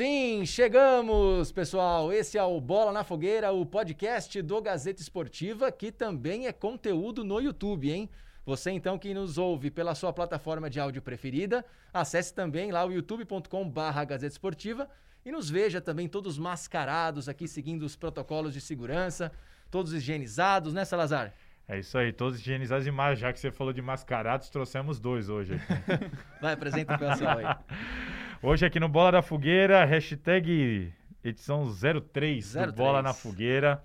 [0.00, 2.10] sim, chegamos, pessoal.
[2.10, 7.22] Esse é o Bola na Fogueira, o podcast do Gazeta Esportiva, que também é conteúdo
[7.22, 8.08] no YouTube, hein?
[8.46, 11.62] Você então que nos ouve pela sua plataforma de áudio preferida,
[11.92, 12.90] acesse também lá o
[14.06, 14.88] Gazeta Esportiva
[15.22, 19.30] e nos veja também todos mascarados aqui, seguindo os protocolos de segurança,
[19.70, 21.34] todos higienizados, né, Salazar?
[21.70, 25.28] É isso aí, todos higienizados e mais, já que você falou de mascarados, trouxemos dois
[25.28, 26.04] hoje aqui.
[26.42, 27.46] Vai, apresenta o pessoal aí.
[28.42, 32.66] Hoje aqui no Bola da Fogueira, hashtag edição 03, 03.
[32.66, 33.80] do Bola na Fogueira.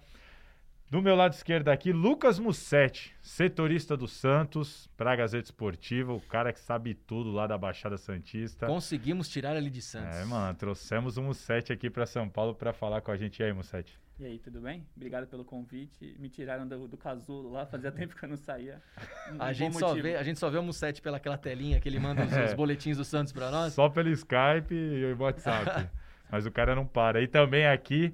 [0.90, 6.22] Do meu lado esquerdo aqui, Lucas Mussetti, setorista do Santos, para a Gazeta Esportiva, o
[6.22, 8.66] cara que sabe tudo lá da Baixada Santista.
[8.66, 10.16] Conseguimos tirar ele de Santos.
[10.16, 13.42] É, mano, trouxemos o Mussetti aqui para São Paulo para falar com a gente.
[13.42, 13.96] E aí, Mussetti?
[14.18, 14.88] E aí, tudo bem?
[14.96, 16.16] Obrigado pelo convite.
[16.18, 18.82] Me tiraram do, do casulo lá, fazia tempo que eu não saía.
[19.30, 22.00] Um a, gente só vê, a gente só vê o Mussetti pelaquela telinha que ele
[22.00, 22.46] manda os, é.
[22.46, 23.74] os boletins do Santos para nós.
[23.74, 25.90] Só pelo Skype e o WhatsApp.
[26.32, 27.22] Mas o cara não para.
[27.22, 28.14] E também aqui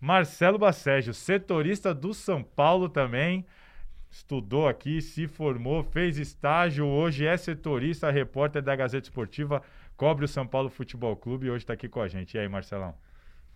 [0.00, 3.46] Marcelo Basségio, setorista do São Paulo também.
[4.10, 9.62] Estudou aqui, se formou, fez estágio, hoje é setorista, repórter da Gazeta Esportiva,
[9.96, 12.34] cobre o São Paulo Futebol Clube e hoje está aqui com a gente.
[12.34, 12.94] E aí, Marcelão?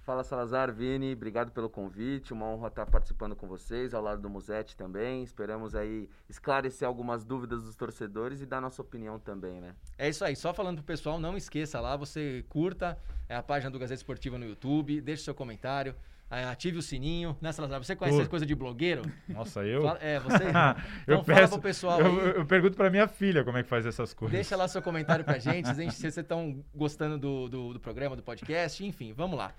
[0.03, 4.31] Fala Salazar, Vini, obrigado pelo convite, uma honra estar participando com vocês, ao lado do
[4.31, 5.23] Musete também.
[5.23, 9.75] Esperamos aí esclarecer algumas dúvidas dos torcedores e dar nossa opinião também, né?
[9.99, 13.71] É isso aí, só falando pro pessoal, não esqueça lá, você curta é a página
[13.71, 15.95] do Gazeta Esportiva no YouTube, deixe seu comentário,
[16.29, 17.83] ative o sininho, né, Salazar?
[17.83, 19.03] Você conhece coisa de blogueiro?
[19.29, 19.83] Nossa, eu?
[19.83, 20.45] Fala, é, você?
[21.03, 23.69] Então eu fala peço, pro pessoal eu, eu, pergunto pra minha filha como é que
[23.69, 24.33] faz essas coisas.
[24.33, 28.23] Deixa lá seu comentário pra gente, se vocês estão gostando do, do, do programa, do
[28.23, 29.53] podcast, enfim, vamos lá.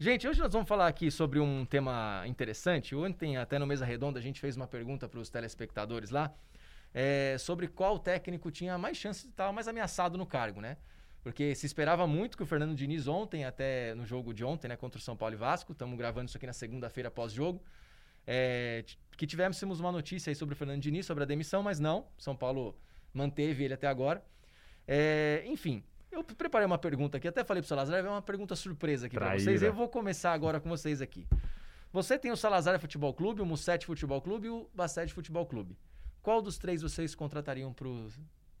[0.00, 2.94] Gente, hoje nós vamos falar aqui sobre um tema interessante.
[2.94, 6.32] Ontem, até no Mesa Redonda, a gente fez uma pergunta para os telespectadores lá
[6.94, 10.76] é, sobre qual técnico tinha mais chance de estar mais ameaçado no cargo, né?
[11.20, 14.76] Porque se esperava muito que o Fernando Diniz ontem, até no jogo de ontem, né,
[14.76, 17.60] contra o São Paulo e Vasco, estamos gravando isso aqui na segunda-feira após-jogo,
[18.24, 18.84] é,
[19.16, 22.36] que tivéssemos uma notícia aí sobre o Fernando Diniz, sobre a demissão, mas não, São
[22.36, 22.78] Paulo
[23.12, 24.24] manteve ele até agora.
[24.86, 29.06] É, enfim, eu preparei uma pergunta aqui, até falei pro Salazar, é uma pergunta surpresa
[29.06, 29.62] aqui para vocês.
[29.62, 31.26] Eu vou começar agora com vocês aqui.
[31.92, 35.76] Você tem o Salazar Futebol Clube, o Mussete Futebol Clube e o Bassete Futebol Clube.
[36.22, 38.08] Qual dos três vocês contratariam pro,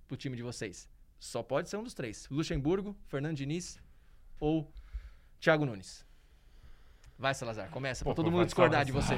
[0.06, 0.88] pro time de vocês?
[1.18, 2.26] Só pode ser um dos três.
[2.30, 3.78] Luxemburgo, Fernando Diniz
[4.40, 4.72] ou
[5.40, 6.06] Thiago Nunes.
[7.18, 9.14] Vai, Salazar, começa, para todo mundo discordar de você.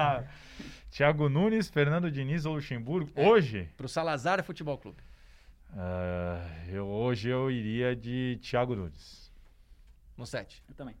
[0.90, 3.68] Thiago Nunes, Fernando Diniz ou Luxemburgo, é, hoje?
[3.76, 5.02] Pro Salazar Futebol Clube.
[5.72, 9.32] Uh, eu, hoje eu iria de Thiago Nunes.
[10.16, 10.62] No 7.
[10.68, 10.94] Eu também.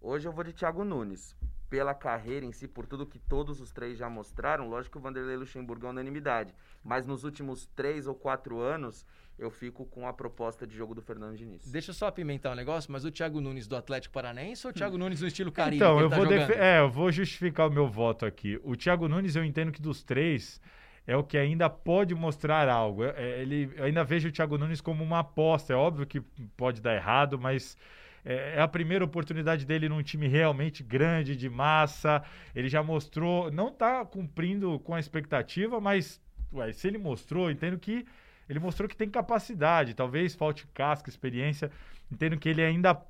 [0.00, 1.34] Hoje eu vou de Thiago Nunes.
[1.70, 5.00] Pela carreira em si, por tudo que todos os três já mostraram, lógico que o
[5.00, 6.54] Vanderlei Luxemburgo é unanimidade.
[6.84, 9.04] Mas nos últimos três ou quatro anos,
[9.36, 11.68] eu fico com a proposta de jogo do Fernando Diniz.
[11.68, 14.74] Deixa eu só apimentar um negócio, mas o Thiago Nunes do Atlético Paranaense ou o
[14.74, 15.76] Thiago Nunes no estilo Caribe?
[15.76, 18.60] Então, eu tá vou, é, eu vou justificar o meu voto aqui.
[18.62, 20.60] O Thiago Nunes, eu entendo que dos três
[21.06, 23.04] é o que ainda pode mostrar algo.
[23.04, 25.72] É, é, ele, ainda vejo o Thiago Nunes como uma aposta.
[25.72, 26.20] É óbvio que
[26.56, 27.76] pode dar errado, mas
[28.24, 32.22] é, é a primeira oportunidade dele num time realmente grande, de massa.
[32.54, 36.20] Ele já mostrou, não está cumprindo com a expectativa, mas
[36.52, 38.04] ué, se ele mostrou, entendo que
[38.48, 39.94] ele mostrou que tem capacidade.
[39.94, 41.70] Talvez falte casca, experiência.
[42.10, 43.00] Entendo que ele ainda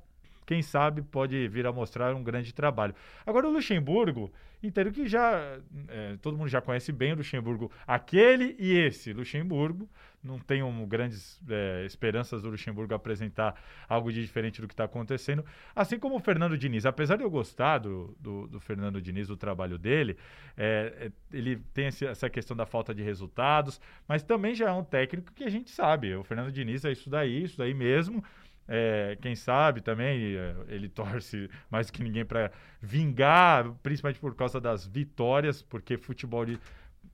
[0.47, 2.95] quem sabe pode vir a mostrar um grande trabalho.
[3.25, 4.31] Agora o Luxemburgo,
[4.63, 5.59] entendo que já
[5.89, 9.89] é, todo mundo já conhece bem o Luxemburgo, aquele e esse Luxemburgo.
[10.23, 15.45] Não tenho grandes é, esperanças do Luxemburgo apresentar algo de diferente do que está acontecendo.
[15.75, 16.85] Assim como o Fernando Diniz.
[16.85, 20.17] Apesar de eu gostar do, do, do Fernando Diniz, do trabalho dele,
[20.57, 24.83] é, é ele tem essa questão da falta de resultados, mas também já é um
[24.83, 26.15] técnico que a gente sabe.
[26.15, 28.23] O Fernando Diniz é isso daí, isso daí mesmo.
[28.67, 32.51] É, quem sabe também é, ele torce mais que ninguém para
[32.81, 36.59] vingar, principalmente por causa das vitórias, porque futebol de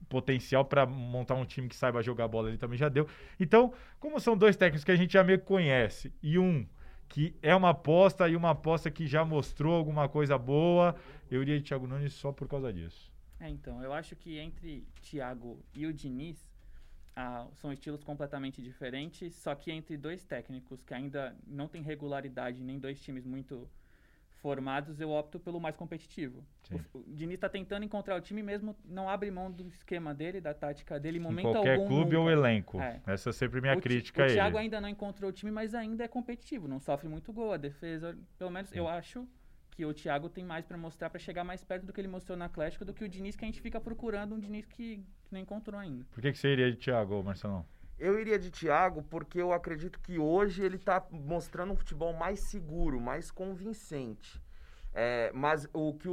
[0.08, 3.08] potencial para montar um time que saiba jogar bola ele também já deu.
[3.38, 6.66] Então, como são dois técnicos que a gente já meio que conhece e um
[7.08, 10.96] que é uma aposta e uma aposta que já mostrou alguma coisa boa,
[11.30, 13.12] eu iria de Thiago Nunes só por causa disso.
[13.38, 16.48] É, então, eu acho que entre Thiago e o Diniz,
[17.16, 22.62] ah, são estilos completamente diferentes, só que entre dois técnicos que ainda não tem regularidade,
[22.62, 23.68] nem dois times muito
[24.44, 26.44] formados, eu opto pelo mais competitivo.
[26.70, 30.38] O, o Diniz está tentando encontrar o time mesmo, não abre mão do esquema dele,
[30.38, 31.86] da tática dele, em momento em qualquer algum.
[31.86, 32.18] clube nunca.
[32.18, 32.78] ou elenco.
[32.78, 33.00] É.
[33.06, 34.34] Essa é sempre minha o crítica a ele.
[34.34, 37.54] O Thiago ainda não encontrou o time, mas ainda é competitivo, não sofre muito gol,
[37.54, 38.78] a defesa, pelo menos Sim.
[38.78, 39.26] eu acho
[39.74, 42.38] que o Thiago tem mais para mostrar para chegar mais perto do que ele mostrou
[42.38, 45.32] na Atlético do que o Diniz que a gente fica procurando um Diniz que, que
[45.32, 46.04] não encontrou ainda.
[46.12, 47.66] Por que, que você iria de Thiago, Marcelão?
[47.98, 52.38] Eu iria de Thiago porque eu acredito que hoje ele está mostrando um futebol mais
[52.50, 54.40] seguro, mais convincente.
[54.96, 56.12] É, mas o que o,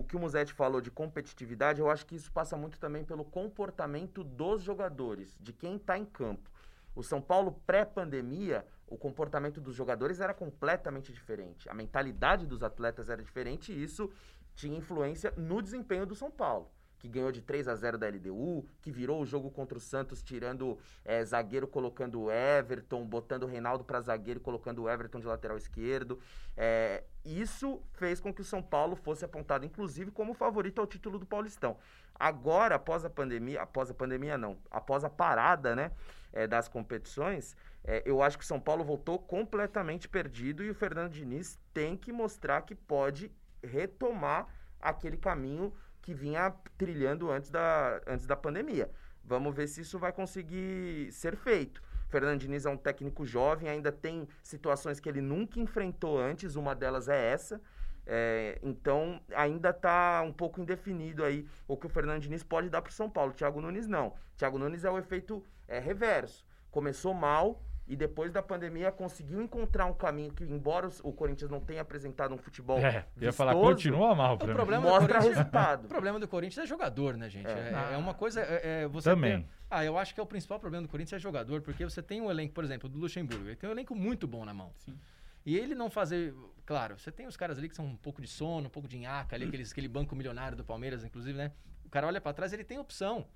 [0.00, 3.24] o que o Musetti falou de competitividade, eu acho que isso passa muito também pelo
[3.24, 6.50] comportamento dos jogadores, de quem está em campo.
[6.94, 11.68] O São Paulo pré-pandemia, o comportamento dos jogadores era completamente diferente.
[11.68, 14.10] A mentalidade dos atletas era diferente e isso
[14.54, 18.66] tinha influência no desempenho do São Paulo que ganhou de 3 a 0 da LDU,
[18.82, 23.46] que virou o jogo contra o Santos, tirando é, zagueiro, colocando o Everton, botando o
[23.46, 26.18] Reinaldo para zagueiro, colocando o Everton de lateral esquerdo.
[26.56, 31.18] É, isso fez com que o São Paulo fosse apontado, inclusive, como favorito ao título
[31.18, 31.76] do Paulistão.
[32.14, 35.92] Agora, após a pandemia, após a pandemia não, após a parada, né,
[36.32, 37.56] é, das competições,
[37.90, 41.96] é, eu acho que o São Paulo voltou completamente perdido e o Fernando Diniz tem
[41.96, 43.32] que mostrar que pode
[43.64, 44.46] retomar
[44.78, 48.90] aquele caminho que vinha trilhando antes da, antes da pandemia.
[49.24, 51.82] Vamos ver se isso vai conseguir ser feito.
[52.10, 56.74] Fernando Diniz é um técnico jovem, ainda tem situações que ele nunca enfrentou antes, uma
[56.74, 57.58] delas é essa.
[58.06, 62.82] É, então, ainda está um pouco indefinido aí o que o Fernando Diniz pode dar
[62.82, 63.32] para o São Paulo.
[63.32, 64.12] Thiago Nunes não.
[64.36, 66.46] Thiago Nunes é o efeito é, reverso.
[66.70, 71.58] Começou mal, e depois da pandemia conseguiu encontrar um caminho que, embora o Corinthians não
[71.58, 72.78] tenha apresentado um futebol.
[72.78, 75.86] É, vistoso, ia falar, continua mal o problema mostra resultado.
[75.88, 77.48] O problema do Corinthians é jogador, né, gente?
[77.48, 78.42] É, é, é uma coisa.
[78.42, 79.38] É, é você Também.
[79.38, 82.02] Tem, ah, eu acho que é o principal problema do Corinthians é jogador, porque você
[82.02, 83.46] tem um elenco, por exemplo, do Luxemburgo.
[83.46, 84.70] Ele tem um elenco muito bom na mão.
[84.76, 84.98] Sim.
[85.46, 86.34] E ele não fazer.
[86.66, 88.98] Claro, você tem os caras ali que são um pouco de sono, um pouco de
[88.98, 91.52] nhaca, ali, aqueles, aquele banco milionário do Palmeiras, inclusive, né?
[91.86, 93.26] O cara olha para trás, ele tem opção.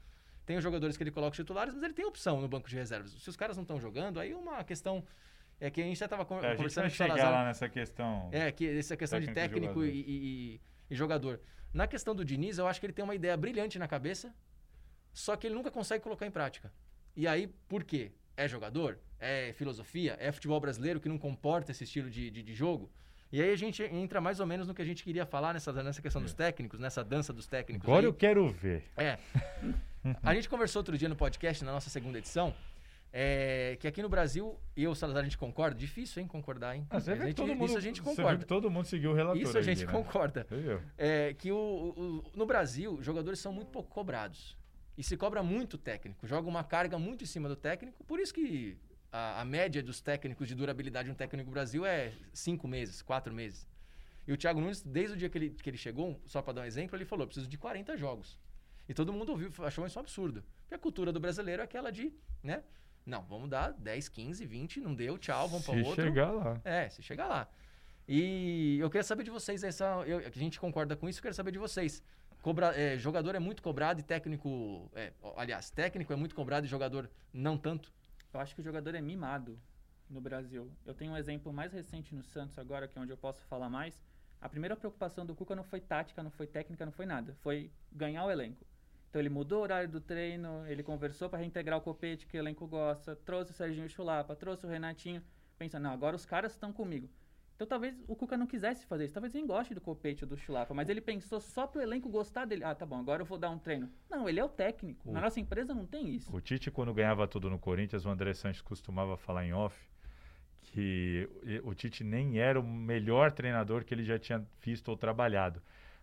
[0.44, 3.12] Tem os jogadores que ele coloca titulares, mas ele tem opção no banco de reservas.
[3.12, 5.05] Se os caras não estão jogando, aí uma questão
[5.61, 8.29] é que a gente já estava conversando é, gente vai chegar Salazar, lá nessa questão.
[8.33, 10.61] É, que essa questão técnico de técnico e, e,
[10.91, 11.41] e, jogador.
[11.73, 14.35] Na questão do Diniz, eu acho que ele tem uma ideia brilhante na cabeça,
[15.12, 16.73] só que ele nunca consegue colocar em prática.
[17.15, 18.11] E aí, por quê?
[18.37, 18.99] É jogador?
[19.21, 20.17] É filosofia?
[20.19, 22.91] É futebol brasileiro que não comporta esse estilo de, de, de jogo?
[23.32, 25.73] E aí a gente entra mais ou menos no que a gente queria falar nessa,
[25.73, 26.25] nessa questão é.
[26.25, 27.88] dos técnicos, nessa dança dos técnicos.
[27.88, 28.06] Agora aí.
[28.06, 28.84] eu quero ver.
[28.94, 29.19] É.
[30.23, 32.55] a gente conversou outro dia no podcast, na nossa segunda edição,
[33.11, 35.75] é, que aqui no Brasil, eu e o Salazar, a gente concorda.
[35.75, 36.87] Difícil, hein, concordar, hein?
[36.90, 38.44] Ah, você gente, todo mundo, isso a gente concorda.
[38.44, 39.40] todo mundo seguiu o relator.
[39.40, 39.93] Isso a gente né?
[39.93, 40.46] concorda.
[40.99, 44.58] É, que o, o, no Brasil, jogadores são muito pouco cobrados.
[44.96, 46.26] E se cobra muito técnico.
[46.26, 48.05] Joga uma carga muito em cima do técnico.
[48.05, 48.76] Por isso que
[49.12, 53.03] a, a média dos técnicos de durabilidade de um técnico no Brasil é cinco meses,
[53.03, 53.69] quatro meses.
[54.26, 56.61] E o Thiago Nunes, desde o dia que ele, que ele chegou, só para dar
[56.62, 58.38] um exemplo, ele falou: preciso de 40 jogos.
[58.88, 60.43] E todo mundo ouviu, achou isso um absurdo.
[60.62, 62.12] Porque a cultura do brasileiro é aquela de,
[62.43, 62.62] né?
[63.05, 65.94] Não, vamos dar 10, 15, 20, não deu, tchau, vamos para outro.
[65.94, 66.61] Se chegar lá.
[66.65, 67.49] É, se chegar lá.
[68.06, 71.35] E eu queria saber de vocês, essa, eu, a gente concorda com isso, eu quero
[71.35, 72.03] saber de vocês.
[72.41, 74.91] Cobra, é, jogador é muito cobrado e técnico.
[74.94, 77.93] É, aliás, técnico é muito cobrado e jogador não tanto?
[78.32, 79.58] Eu acho que o jogador é mimado
[80.08, 80.70] no Brasil.
[80.87, 83.69] Eu tenho um exemplo mais recente no Santos agora, que é onde eu posso falar
[83.69, 84.00] mais.
[84.40, 87.34] A primeira preocupação do Cuca não foi tática, não foi técnica, não foi nada.
[87.43, 88.64] Foi ganhar o elenco.
[89.08, 92.40] Então ele mudou o horário do treino, ele conversou para reintegrar o copete que o
[92.40, 95.23] elenco gosta, trouxe o Serginho Chulapa, trouxe o Renatinho,
[95.58, 97.11] pensando, não, agora os caras estão comigo.
[97.55, 100.37] Então talvez o Cuca não quisesse fazer isso, talvez ele goste do copete ou do
[100.37, 102.65] Chulapa, mas ele pensou só pro elenco gostar dele.
[102.65, 103.89] Ah, tá bom, agora eu vou dar um treino.
[104.11, 105.09] Não, ele é o técnico.
[105.09, 106.35] O, Na nossa empresa não tem isso.
[106.35, 109.77] O Tite, quando ganhava tudo no Corinthians, o André Sanches costumava falar em off
[110.63, 111.29] que
[111.65, 115.61] o Tite nem era o melhor treinador que ele já tinha visto ou trabalhado,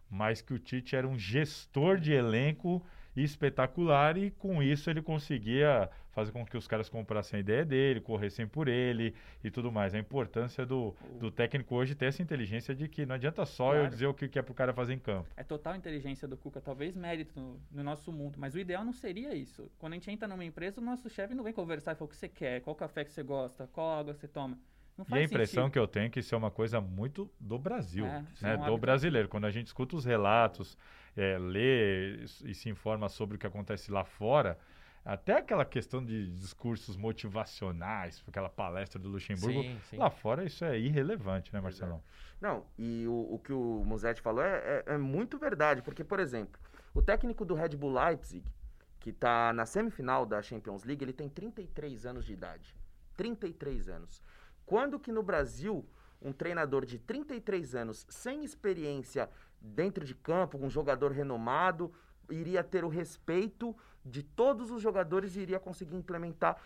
[0.10, 5.90] mas que o Tite era um gestor de elenco espetacular e com isso ele conseguia
[6.20, 9.94] fazer com que os caras comprassem a ideia dele, corressem por ele e tudo mais.
[9.94, 13.86] A importância do, do técnico hoje ter essa inteligência de que não adianta só claro.
[13.86, 15.30] eu dizer o que é pro cara fazer em campo.
[15.36, 18.94] É total inteligência do Cuca, talvez mérito no, no, nosso mundo, mas o ideal não
[18.94, 19.72] seria isso.
[19.78, 22.10] Quando a gente entra numa empresa, o nosso chefe não vem conversar e falar o
[22.10, 24.58] que você quer, qual café que você gosta, qual água você toma.
[25.10, 25.74] e a impressão sentido.
[25.74, 28.54] que eu tenho é que isso é uma coisa muito do Brasil, é, né?
[28.54, 29.28] É do brasileiro.
[29.28, 30.78] Quando a gente escuta os relatos,
[31.16, 34.58] é, lê e se informa sobre o que acontece lá fora,
[35.04, 39.98] até aquela questão de discursos motivacionais, aquela palestra do Luxemburgo, sim, sim.
[39.98, 42.04] lá fora isso é irrelevante, né, Marcelão?
[42.40, 46.20] Não, e o, o que o Musetti falou é, é, é, muito verdade, porque, por
[46.20, 46.60] exemplo,
[46.94, 48.44] o técnico do Red Bull Leipzig,
[49.00, 52.76] que está na semifinal da Champions League, ele tem 33 anos de idade.
[53.16, 54.22] 33 anos.
[54.66, 55.86] Quando que no Brasil
[56.22, 59.30] um treinador de 33 anos, sem experiência
[59.62, 61.94] dentro de campo, um jogador renomado,
[62.30, 63.76] iria ter o respeito
[64.06, 66.58] de todos os jogadores e iria conseguir implementar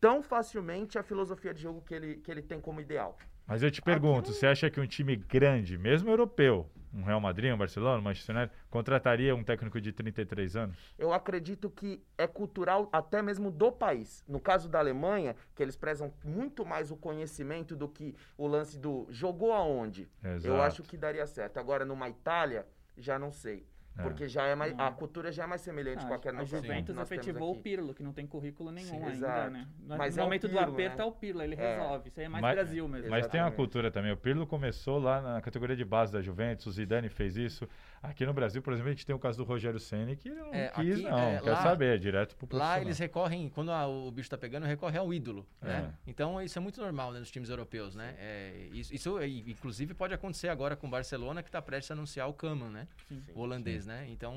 [0.00, 3.16] tão facilmente a filosofia de jogo que ele, que ele tem como ideal.
[3.46, 7.52] Mas eu te pergunto, você acha que um time grande, mesmo europeu, um Real Madrid,
[7.52, 10.94] um Barcelona, um Manchester United, contrataria um técnico de 33 anos?
[10.98, 14.24] Eu acredito que é cultural até mesmo do país.
[14.28, 18.78] No caso da Alemanha, que eles prezam muito mais o conhecimento do que o lance
[18.78, 20.08] do jogou aonde.
[20.22, 20.46] Exato.
[20.46, 21.58] Eu acho que daria certo.
[21.58, 23.66] Agora, numa Itália, já não sei.
[23.96, 24.02] É.
[24.02, 24.92] Porque já é mais, a Não.
[24.94, 27.60] cultura já é mais semelhante Ah, com aquela a nossa Juventus efetivou o.
[27.60, 29.50] Pirlo, que não tem currículo nenhum Sim, ainda, exato.
[29.52, 29.68] né?
[29.78, 31.02] No, Mas no é momento do Pirlo, aperto né?
[31.04, 31.76] é o Pirlo, ele É.
[31.76, 32.08] resolve.
[32.08, 33.08] Isso aí é mais Mas- Brasil mesmo.
[33.10, 33.56] Mas tem uma Exatamente.
[33.56, 34.10] cultura também.
[34.12, 37.68] O Pirlo começou lá na categoria de base da Juventus, o Zidane fez isso.
[38.02, 40.52] Aqui no Brasil, por exemplo, a gente tem o caso do Rogério Ceni que não
[40.52, 41.18] É, quis, aqui, não.
[41.18, 44.36] é, quer lá- saber, é direto pro Lá eles recorrem, quando a- o bicho tá
[44.36, 45.90] pegando, recorre ao ídolo, né?
[46.06, 46.10] É.
[46.10, 48.14] Então isso é muito normal né, nos times europeus, né?
[48.18, 51.94] É, isso, isso, é, inclusive pode acontecer agora com o Barcelona, que tá prestes a
[51.94, 52.88] anunciar o Kaman, né?
[53.08, 53.22] Sim.
[53.34, 54.06] O holandês, né?
[54.08, 54.34] Então,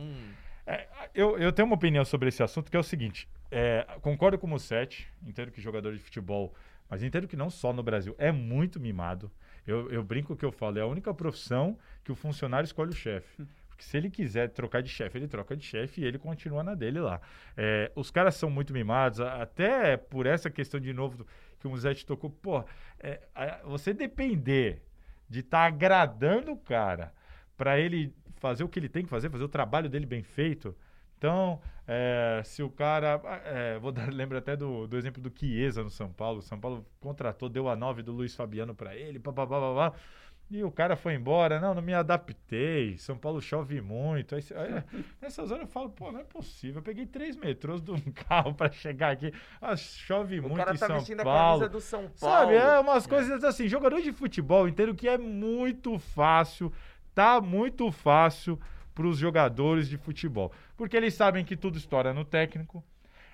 [0.66, 4.38] É, eu, eu tenho uma opinião sobre esse assunto que é o seguinte: é, concordo
[4.38, 6.54] com o Sete, entendo que jogador de futebol,
[6.89, 9.32] mas entendo que não só no Brasil, é muito mimado.
[9.66, 12.96] Eu, eu brinco que eu falo, é a única profissão que o funcionário escolhe o
[12.96, 13.46] chefe.
[13.68, 16.74] Porque se ele quiser trocar de chefe, ele troca de chefe e ele continua na
[16.74, 17.22] dele lá.
[17.56, 21.27] É, os caras são muito mimados, até por essa questão de novo do-
[21.60, 22.30] que o Musete tocou.
[22.30, 22.63] Pô,
[23.00, 23.20] é,
[23.66, 24.82] você depender
[25.30, 27.13] de estar agradando o cara
[27.58, 30.75] para ele fazer o que ele tem que fazer, fazer o trabalho dele bem feito.
[31.17, 33.20] Então, é, se o cara.
[33.46, 36.39] é, vou dar, lembro até do, do exemplo do Chiesa no São Paulo.
[36.39, 39.98] O São Paulo contratou, deu a 9 do Luiz Fabiano para ele, papapá, papapá,
[40.50, 41.60] e o cara foi embora.
[41.60, 42.98] Não, não me adaptei.
[42.98, 44.34] São Paulo chove muito.
[44.34, 44.84] Aí, aí,
[45.22, 46.79] nessas horas eu falo, pô, não é possível.
[46.79, 49.34] Eu peguei três metrôs de um carro para chegar aqui.
[49.62, 51.60] Ah, chove O muito cara em tá São vestindo a Paulo.
[51.60, 52.15] camisa do São Paulo.
[52.15, 56.72] Sabe, é umas coisas assim, jogador de futebol, entendo que é muito fácil,
[57.17, 58.59] tá muito fácil
[58.93, 62.83] para os jogadores de futebol, porque eles sabem que tudo estoura no técnico.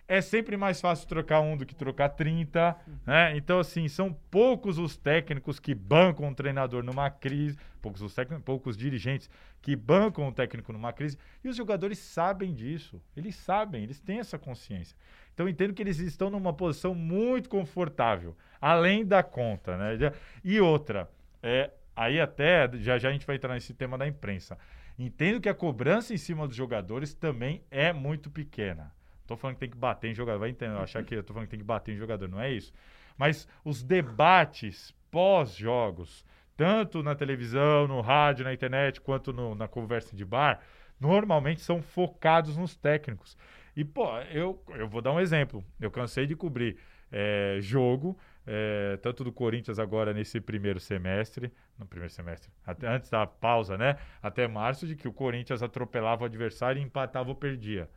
[0.08, 3.36] É sempre mais fácil trocar um do que trocar 30, né?
[3.36, 8.46] Então, assim, são poucos os técnicos que bancam um treinador numa crise, poucos os técnicos,
[8.46, 9.30] poucos dirigentes
[9.62, 13.02] que bancam o técnico numa crise, e os jogadores sabem disso.
[13.18, 14.96] Eles sabem, eles têm essa consciência.
[15.34, 20.14] Então, entendo que eles estão numa posição muito confortável, além da conta, né?
[20.42, 21.10] E outra,
[21.42, 24.58] é, aí até, já já a gente vai entrar nesse tema da imprensa.
[24.98, 28.92] Entendo que a cobrança em cima dos jogadores também é muito pequena.
[29.26, 31.48] Tô falando que tem que bater em jogador, vai entender, achar que eu tô falando
[31.48, 32.74] que tem que bater em jogador, não é isso.
[33.18, 40.16] Mas os debates pós-jogos, tanto na televisão, no rádio, na internet, quanto no- na conversa
[40.16, 40.62] de bar,
[41.00, 43.38] normalmente são focados nos técnicos.
[43.76, 45.64] E, pô, eu, eu vou dar um exemplo.
[45.80, 46.78] Eu cansei de cobrir
[47.12, 53.10] é, jogo, é, tanto do Corinthians agora nesse primeiro semestre, no primeiro semestre, até antes
[53.10, 53.98] da pausa, né?
[54.22, 57.90] Até março, de que o Corinthians atropelava o adversário e empatava ou perdia.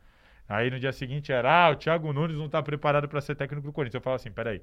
[0.47, 3.67] Aí no dia seguinte era, ah, o Thiago Nunes não está preparado para ser técnico
[3.67, 3.95] do Corinthians.
[3.95, 4.61] Eu falo assim, peraí.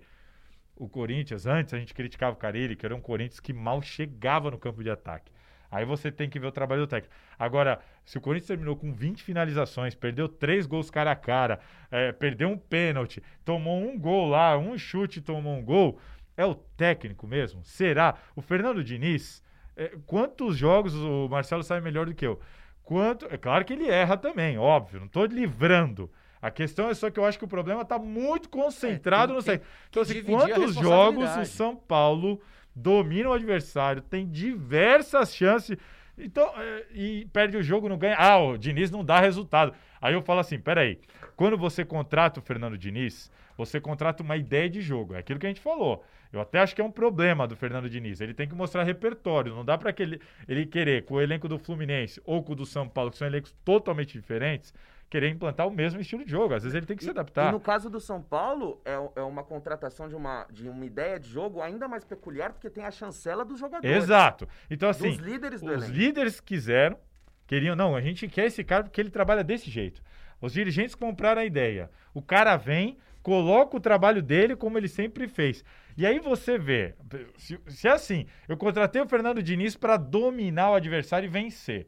[0.76, 4.50] O Corinthians, antes a gente criticava o Carilli, que era um Corinthians que mal chegava
[4.50, 5.30] no campo de ataque.
[5.74, 7.12] Aí você tem que ver o trabalho do técnico.
[7.36, 11.58] Agora, se o Corinthians terminou com 20 finalizações, perdeu três gols cara a cara,
[11.90, 15.98] é, perdeu um pênalti, tomou um gol lá, um chute tomou um gol,
[16.36, 17.64] é o técnico mesmo?
[17.64, 18.14] Será?
[18.36, 19.42] O Fernando Diniz,
[19.76, 22.38] é, quantos jogos o Marcelo sabe melhor do que eu?
[22.84, 26.08] Quanto, é claro que ele erra também, óbvio, não estou livrando.
[26.40, 29.42] A questão é só que eu acho que o problema está muito concentrado É, no
[29.42, 29.60] tem-.
[29.90, 31.44] Então, assim, quantos jogos o.
[31.46, 32.40] São Paulo
[32.74, 35.76] domina o adversário, tem diversas chances,
[36.16, 38.16] então, é, e perde o jogo, não ganha.
[38.16, 39.74] Ah, o Diniz não dá resultado.
[40.00, 40.98] Aí eu falo assim: peraí,
[41.36, 45.14] quando você contrata o Fernando Diniz, você contrata uma ideia de jogo.
[45.14, 46.04] É aquilo que a gente falou.
[46.32, 48.20] Eu até acho que é um problema do Fernando Diniz.
[48.20, 49.54] Ele tem que mostrar repertório.
[49.54, 52.66] Não dá para ele, ele querer, com o elenco do Fluminense ou com o do
[52.66, 54.74] São Paulo, que são elencos totalmente diferentes,
[55.10, 56.54] querer implantar o mesmo estilo de jogo.
[56.54, 57.48] Às vezes ele tem que se E- adaptar.
[57.48, 61.18] E no caso do São Paulo, é, é uma contratação de uma, de uma ideia
[61.20, 63.96] de jogo ainda mais peculiar, porque tem a chancela dos jogadores.
[63.96, 64.48] Exato.
[64.70, 65.92] Então, assim, Dos líderes do os elenco.
[65.92, 66.98] líderes quiseram,
[67.46, 70.02] queriam, não, a gente quer esse cara porque ele trabalha desse jeito.
[70.40, 71.90] Os dirigentes compraram a ideia.
[72.12, 75.64] O cara vem, coloca o trabalho dele como ele sempre fez.
[75.96, 76.94] E aí você vê,
[77.36, 81.86] se, se é assim, eu contratei o Fernando Diniz para dominar o adversário e vencer.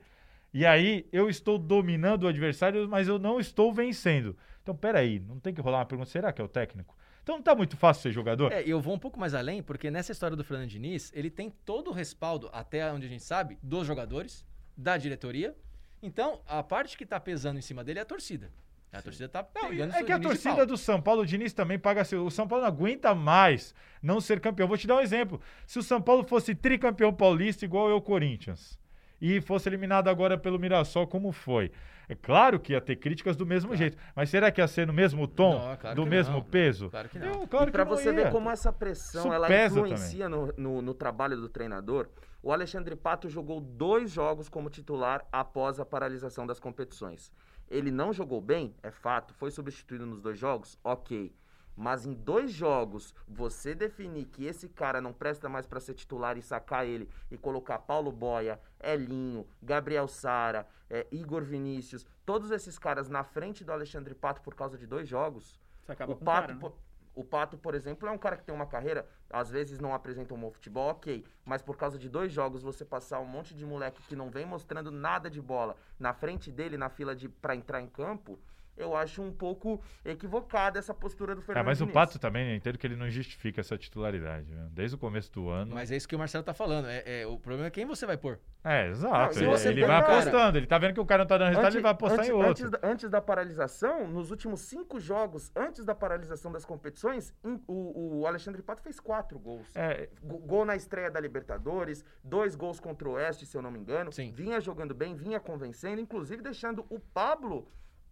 [0.58, 4.34] E aí eu estou dominando o adversário, mas eu não estou vencendo.
[4.62, 6.96] Então, peraí, não tem que rolar uma pergunta, será que é o técnico?
[7.22, 8.50] Então não tá muito fácil ser jogador?
[8.50, 11.50] É, eu vou um pouco mais além, porque nessa história do Fernando Diniz, ele tem
[11.50, 15.54] todo o respaldo, até onde a gente sabe, dos jogadores, da diretoria.
[16.02, 18.50] Então, a parte que tá pesando em cima dele é a torcida.
[18.90, 21.78] A torcida tá Não, pegando é que a torcida do São Paulo, o Diniz também
[21.78, 22.02] paga.
[22.02, 24.66] seu- O São Paulo não aguenta mais não ser campeão.
[24.66, 25.38] Vou te dar um exemplo.
[25.66, 28.78] Se o São Paulo fosse tricampeão paulista, igual o Corinthians,
[29.20, 31.70] e fosse eliminado agora pelo Mirassol, como foi?
[32.08, 33.78] É claro que ia ter críticas do mesmo Claro.
[33.78, 36.42] jeito, mas será que ia ser no mesmo tom, Não, claro do mesmo não.
[36.42, 36.88] peso?
[36.88, 37.46] Claro que não.
[37.49, 38.12] Claro e para você ia.
[38.14, 42.08] ver como essa pressão Isso ela influencia no, no, no trabalho do treinador,
[42.42, 47.32] o Alexandre Pato jogou dois jogos como titular após a paralisação das competições.
[47.68, 51.32] Ele não jogou bem, é fato, foi substituído nos dois jogos, ok.
[51.76, 56.38] Mas em dois jogos, você definir que esse cara não presta mais para ser titular
[56.38, 62.78] e sacar ele e colocar Paulo Boia, Elinho, Gabriel Sara, eh, Igor Vinícius, todos esses
[62.78, 66.25] caras na frente do Alexandre Pato por causa de dois jogos, Você acaba o com
[66.25, 66.73] Pato, cara, né?
[67.14, 70.35] o Pato, por exemplo, é um cara que tem uma carreira, às vezes não apresenta
[70.35, 71.25] um bom futebol, ok.
[71.45, 74.45] Mas por causa de dois jogos, você passar um monte de moleque que não vem
[74.45, 78.38] mostrando nada de bola na frente dele, na fila de para entrar em campo,
[78.76, 81.95] eu acho um pouco equivocada essa postura do É, Fernando mas o Diniz.
[81.95, 84.68] Pato também, eu entendo que ele não justifica essa titularidade, né?
[84.73, 85.75] desde o começo do ano.
[85.75, 86.87] Mas é isso que o Marcelo tá falando.
[86.88, 88.38] É, é- o problema é quem você vai pôr.
[88.64, 89.38] É, exato.
[89.40, 91.49] Não, ele ele vai cara- apostando, ele tá vendo que o cara não tá dando
[91.50, 92.50] resultado, ele vai apostar antes, em outro.
[92.50, 97.33] Antes da, antes da paralisação, nos últimos cinco jogos, antes da paralisação das competições,
[97.68, 99.68] o, o Alexandre Pato fez quatro gols.
[99.76, 103.71] É, Go- Gol na estreia da Libertadores, dois gols contra o Oeste, se eu não
[103.71, 104.11] me engano.
[104.11, 104.33] Sim.
[104.33, 107.68] Vinha jogando bem, vinha convencendo, inclusive deixando o Pablo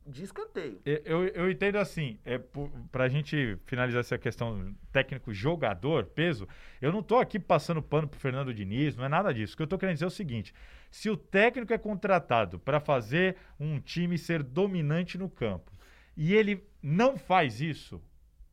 [0.07, 0.81] de escanteio.
[0.85, 6.47] Eu, eu, entendo assim, é, pu- pra gente finalizar essa questão técnico-jogador, peso,
[6.81, 9.55] eu não tô aqui passando pano pro Fernando Diniz, não é nada disso.
[9.55, 10.53] O que eu tô querendo dizer é o seguinte:
[10.91, 15.73] se o técnico é contratado para fazer um time ser dominante no campo
[16.17, 18.01] e ele não faz isso,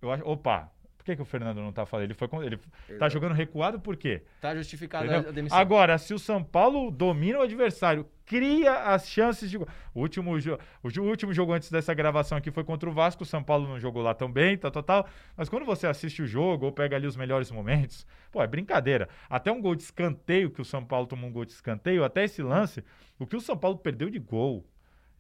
[0.02, 0.24] eu acho.
[0.26, 2.06] Opa, por que, que o Fernando não tá falando?
[2.06, 2.60] Ele, foi, ele
[3.00, 4.24] tá jogando recuado por quê?
[4.40, 5.30] Tá justificada Entendeu?
[5.30, 5.58] a demissão.
[5.58, 9.58] Agora, se o São Paulo domina o adversário, cria as chances de.
[9.58, 13.24] O último, jo- o último jogo antes dessa gravação aqui foi contra o Vasco.
[13.24, 15.08] O São Paulo não jogou lá tão bem, tal, tal, tal.
[15.36, 19.10] Mas quando você assiste o jogo ou pega ali os melhores momentos, pô, é brincadeira.
[19.30, 22.24] Até um gol de escanteio, que o São Paulo tomou um gol de escanteio, até
[22.24, 22.82] esse lance,
[23.20, 24.66] o que o São Paulo perdeu de gol.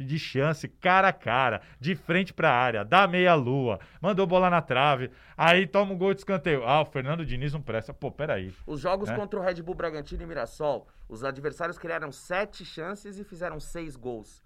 [0.01, 4.61] De chance, cara a cara, de frente pra área, dá meia lua, mandou bola na
[4.61, 6.63] trave, aí toma um gol de escanteio.
[6.65, 7.93] Ah, o Fernando Diniz não presta.
[7.93, 8.53] Pô, peraí.
[8.65, 9.15] Os jogos É.
[9.15, 13.95] contra o Red Bull Bragantino e Mirassol, os adversários criaram sete chances e fizeram seis
[13.95, 14.41] gols.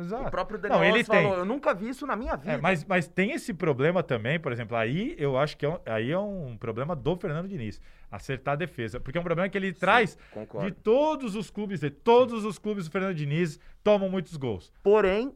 [0.00, 0.26] Exato.
[0.26, 1.38] O próprio Daniel Não, ele falou, tem.
[1.40, 2.52] eu nunca vi isso na minha vida.
[2.52, 5.78] É, mas, mas tem esse problema também, por exemplo, aí eu acho que é um,
[5.86, 7.80] aí é um problema do Fernando Diniz,
[8.10, 8.98] acertar a defesa.
[8.98, 10.66] Porque é um problema que ele traz Concordo.
[10.66, 14.72] de todos os clubes, de todos os clubes do Fernando Diniz tomam muitos gols.
[14.82, 15.34] Porém,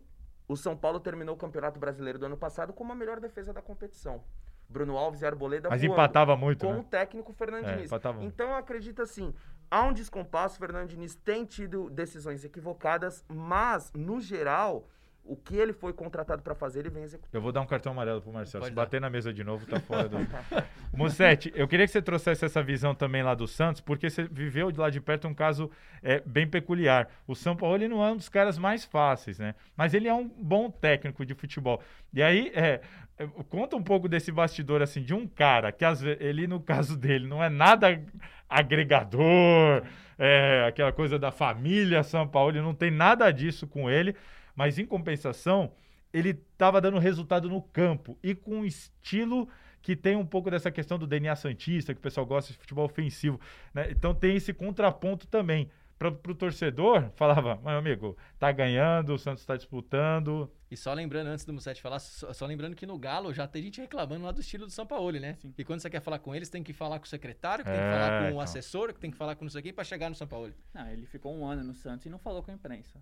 [0.48, 3.62] o São Paulo terminou o Campeonato Brasileiro do ano passado com a melhor defesa da
[3.62, 4.22] competição.
[4.68, 6.78] Bruno Alves e Arboleda Mas voando, empatava muito, com né?
[6.80, 7.84] o técnico Fernando É.
[8.22, 9.32] Então eu acredito assim,
[9.74, 14.86] há um descompasso, Fernando Diniz tem tido decisões equivocadas, mas, no geral,
[15.24, 17.36] o que ele foi contratado para fazer, ele vem executando.
[17.36, 18.62] Eu vou dar um cartão amarelo pro Marcelo.
[18.62, 18.82] Pode Se dar.
[18.82, 20.18] bater na mesa de novo, tá fora do.
[20.92, 24.70] Mussetti, eu queria que você trouxesse essa visão também lá do Santos, porque você viveu
[24.70, 25.70] de lá de perto um caso
[26.02, 27.08] é, bem peculiar.
[27.26, 29.54] O São Paulo ele não é um dos caras mais fáceis, né?
[29.76, 31.80] Mas ele é um bom técnico de futebol.
[32.12, 32.80] E aí, é,
[33.18, 36.60] é, conta um pouco desse bastidor, assim, de um cara que às vezes, ele, no
[36.60, 38.00] caso dele, não é nada
[38.48, 39.82] agregador,
[40.18, 44.14] é, aquela coisa da família São Paulo, ele não tem nada disso com ele,
[44.54, 45.72] mas em compensação,
[46.12, 49.48] ele estava dando resultado no campo e com um estilo
[49.82, 52.84] que tem um pouco dessa questão do DNA Santista, que o pessoal gosta de futebol
[52.86, 53.38] ofensivo.
[53.74, 53.88] né?
[53.90, 55.70] Então tem esse contraponto também.
[55.96, 60.50] Para o torcedor, falava, meu amigo, tá ganhando, o Santos está disputando.
[60.70, 63.62] E só lembrando, antes do Mussetti falar, só, só lembrando que no Galo já tem
[63.62, 65.34] gente reclamando lá do estilo do São Paulo, né?
[65.40, 65.54] Sim.
[65.56, 67.78] E quando você quer falar com eles, tem que falar com o secretário, que tem
[67.80, 68.40] É, que falar com o então.
[68.40, 70.52] assessor, que tem que falar com não sei quem pra chegar no São Paulo.
[70.74, 73.00] Não, ele ficou um ano no Santos e não falou com a imprensa.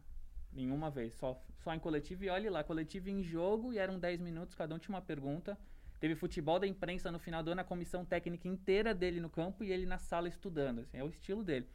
[0.52, 1.14] Nenhuma vez.
[1.14, 2.24] Só, só em coletivo.
[2.24, 5.56] E olhe lá, coletivo em jogo e eram 10 minutos, cada um tinha uma pergunta.
[6.00, 9.62] Teve futebol da imprensa no final do ano, a comissão técnica inteira dele no campo
[9.62, 10.80] e ele na sala estudando.
[10.80, 11.68] Assim, é o estilo dele.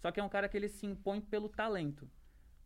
[0.00, 2.08] Só que é um cara que ele se impõe pelo talento.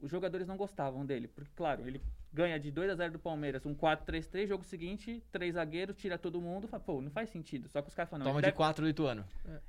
[0.00, 2.00] Os jogadores não gostavam dele, porque, claro, ele
[2.32, 6.40] ganha de 2 a 0 do Palmeiras, um 4-3-3, jogo seguinte, três zagueiros, tira todo
[6.40, 7.68] mundo, fala, pô, não faz sentido.
[7.68, 9.24] Só que os caras falam, não, Toma de deve- quatro do Ituano.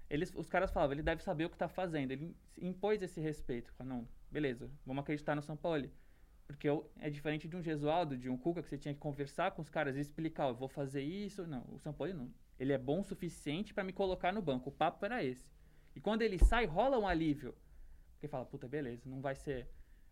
[0.08, 2.12] eles, os caras falavam, ele deve saber o que tá fazendo.
[2.12, 3.72] Ele impôs esse respeito.
[3.74, 5.90] Falou, não, beleza, vamos acreditar no São Paulo.
[6.48, 6.68] Porque
[7.00, 9.70] é diferente de um Gesualdo, de um Cuca, que você tinha que conversar com os
[9.70, 11.46] caras e explicar, ó, eu vou fazer isso.
[11.46, 12.34] Não, o São Paulo não.
[12.60, 14.70] Ele é bom o suficiente para me colocar no banco.
[14.70, 15.52] O papo era esse.
[15.96, 17.54] E quando ele sai, rola um alívio.
[18.14, 19.70] Porque fala, puta, beleza, não vai ser.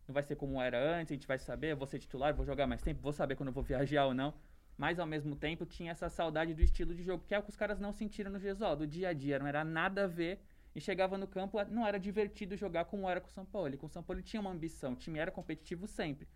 [0.08, 2.68] Não vai ser como era antes, a gente vai saber, vou ser titular, vou jogar
[2.68, 4.34] mais tempo, vou saber quando eu vou viajar ou não.
[4.78, 7.50] Mas ao mesmo tempo tinha essa saudade do estilo de jogo, que é o que
[7.50, 8.84] os caras não sentiram no Gesualdo.
[8.84, 10.40] O dia a dia não era nada a ver.
[10.78, 13.74] E chegava no campo, não era divertido jogar como era com o São Paulo.
[13.74, 16.28] E com o São Paulo tinha uma ambição, o time era competitivo sempre.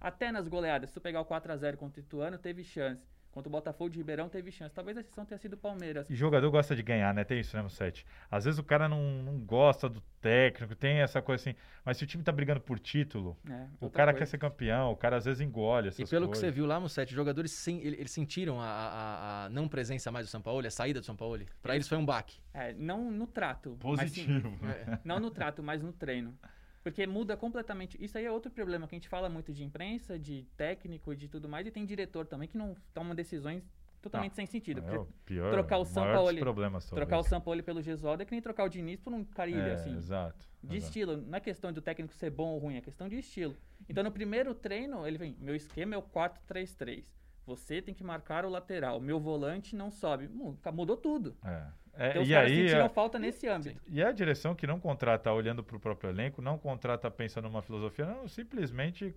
[0.00, 3.06] Até nas goleadas, se tu pegar o 4x0 contra o Ituano, teve chance.
[3.32, 4.74] Contra o Botafogo de Ribeirão teve chance.
[4.74, 6.10] Talvez a exceção tenha sido o Palmeiras.
[6.10, 7.22] E jogador gosta de ganhar, né?
[7.22, 8.04] Tem isso, né, Sete?
[8.28, 11.56] Às vezes o cara não, não gosta do técnico, tem essa coisa assim.
[11.84, 14.18] Mas se o time tá brigando por título, É, o cara coisa.
[14.26, 16.44] quer ser campeão, o cara às vezes engole essas E pelo que coisas.
[16.44, 20.26] você viu lá, Mussetti, os jogadores ele- eles sentiram a, a- a não presença mais
[20.26, 21.40] do São Paulo, a saída do São Paulo.
[21.62, 22.36] Pra eles foi um baque.
[22.52, 23.78] É, não no trato.
[23.82, 24.58] mas sim- Positivo.
[24.66, 24.98] É.
[25.04, 26.36] não no trato, mas no treino.
[26.82, 28.02] Porque muda completamente.
[28.02, 31.28] Isso aí é outro problema que a gente fala muito de imprensa, de técnico, de
[31.28, 33.62] tudo mais, e tem diretor também que não toma decisões
[34.00, 34.80] totalmente sem sentido.
[34.80, 37.22] É o pior, trocar o Sampaoli- problemas, trocar o.
[37.22, 39.94] Sampaoli pelo Gesualdo é que nem trocar o Diniz por um Carilho, é, assim.
[39.94, 40.48] Exato.
[40.62, 40.88] De exato.
[40.88, 41.16] estilo.
[41.18, 43.54] Não é questão do técnico ser bom ou ruim, é questão de estilo.
[43.88, 47.04] Então, no primeiro treino, ele vem, meu esquema é o 4-3-3.
[47.50, 49.00] Você tem que marcar o lateral.
[49.00, 50.28] Meu volante não sobe.
[50.28, 51.36] Mu- Mudou tudo.
[51.44, 51.66] É.
[51.94, 53.80] É, Então, os e caras aí, sentiram é- falta nesse âmbito.
[53.88, 57.44] E é a direção que não contrata olhando para o próprio elenco, não contrata pensando
[57.48, 59.12] numa filosofia, não, simplesmente.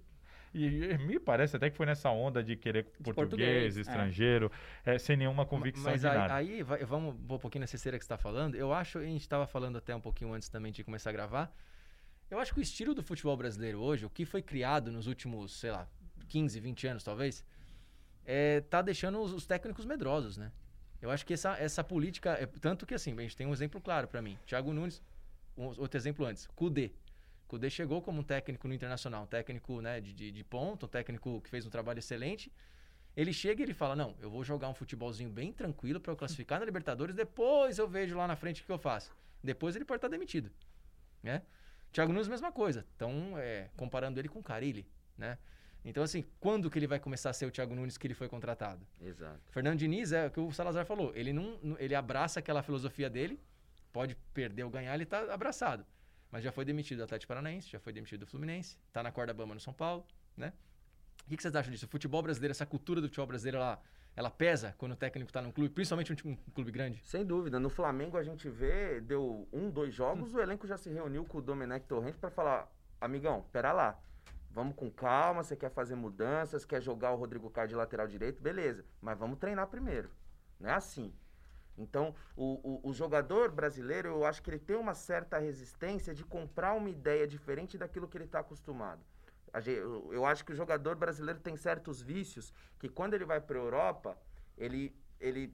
[0.54, 3.82] E, e me parece até que foi nessa onda de querer português, português, é.
[3.82, 4.52] estrangeiro,
[4.86, 6.34] é, sem nenhuma convicção Mas de aí, nada.
[6.36, 8.56] aí vai- vamos vou um pouquinho nessa esteira que você está falando.
[8.56, 11.52] Eu acho, a gente estava falando até um pouquinho antes também de começar a gravar.
[12.30, 15.60] Eu acho que o estilo do futebol brasileiro hoje, o que foi criado nos últimos,
[15.60, 15.88] sei lá,
[16.28, 17.43] 15, 20 anos talvez,
[18.26, 20.52] é, tá deixando os, os técnicos medrosos, né?
[21.02, 23.82] Eu acho que essa, essa política, é, tanto que assim, a gente tem um exemplo
[23.82, 24.38] claro para mim.
[24.46, 25.02] Thiago Nunes,
[25.58, 26.92] um, outro exemplo antes, Kudê.
[27.48, 30.90] Kudê chegou como um técnico no Internacional, um técnico né, de, de, de ponta, um
[30.90, 32.52] técnico que fez um trabalho excelente.
[33.16, 36.16] Ele chega e ele fala: Não, eu vou jogar um futebolzinho bem tranquilo para eu
[36.16, 39.16] classificar na Libertadores, depois eu vejo lá na frente o que eu faço.
[39.44, 40.50] Depois ele pode estar demitido.
[41.22, 41.42] Né?
[41.92, 42.86] Thiago Nunes, mesma coisa.
[42.96, 45.38] Então, é, comparando ele com o Carilli, né?
[45.86, 48.30] Então, assim, quando que ele vai começar a ser o Thiago Nunes que ele foi
[48.30, 48.86] contratado?
[49.02, 49.41] Exato.
[49.50, 51.12] Fernando Diniz é o que o Salazar falou.
[51.13, 53.39] Ele não, ele abraça aquela filosofia dele.
[53.91, 55.86] Pode perder ou ganhar, ele tá abraçado.
[56.32, 59.32] Mas já foi demitido do Atlético Paranaense, já foi demitido do Fluminense, tá na corda
[59.36, 60.04] bamba no São Paulo,
[60.36, 60.52] né?
[61.26, 61.86] O que, que vocês acham disso?
[61.86, 63.80] O futebol brasileiro, essa cultura do futebol brasileiro, ela,
[64.15, 67.00] ela pesa quando o técnico tá num clube, principalmente um, um clube grande?
[67.04, 67.60] Sem dúvida.
[67.60, 71.38] No Flamengo a gente vê, deu um, dois jogos, o elenco já se reuniu com
[71.38, 72.67] o Domenech Torrente para falar:
[73.00, 74.00] amigão, pera lá.
[74.54, 78.39] Vamos com calma, você quer fazer mudanças, quer jogar o Rodrigo Caio de lateral direito,
[78.39, 78.86] beleza.
[79.02, 80.12] Mas vamos treinar primeiro.
[80.60, 81.12] Não é assim.
[81.76, 86.24] Então, o, o, o jogador brasileiro, eu acho que ele tem uma certa resistência de
[86.24, 89.02] comprar uma ideia diferente daquilo que ele está acostumado.
[89.66, 93.58] Eu, eu acho que o jogador brasileiro tem certos vícios que quando ele vai para
[93.58, 94.16] a Europa,
[94.56, 95.52] ele, ele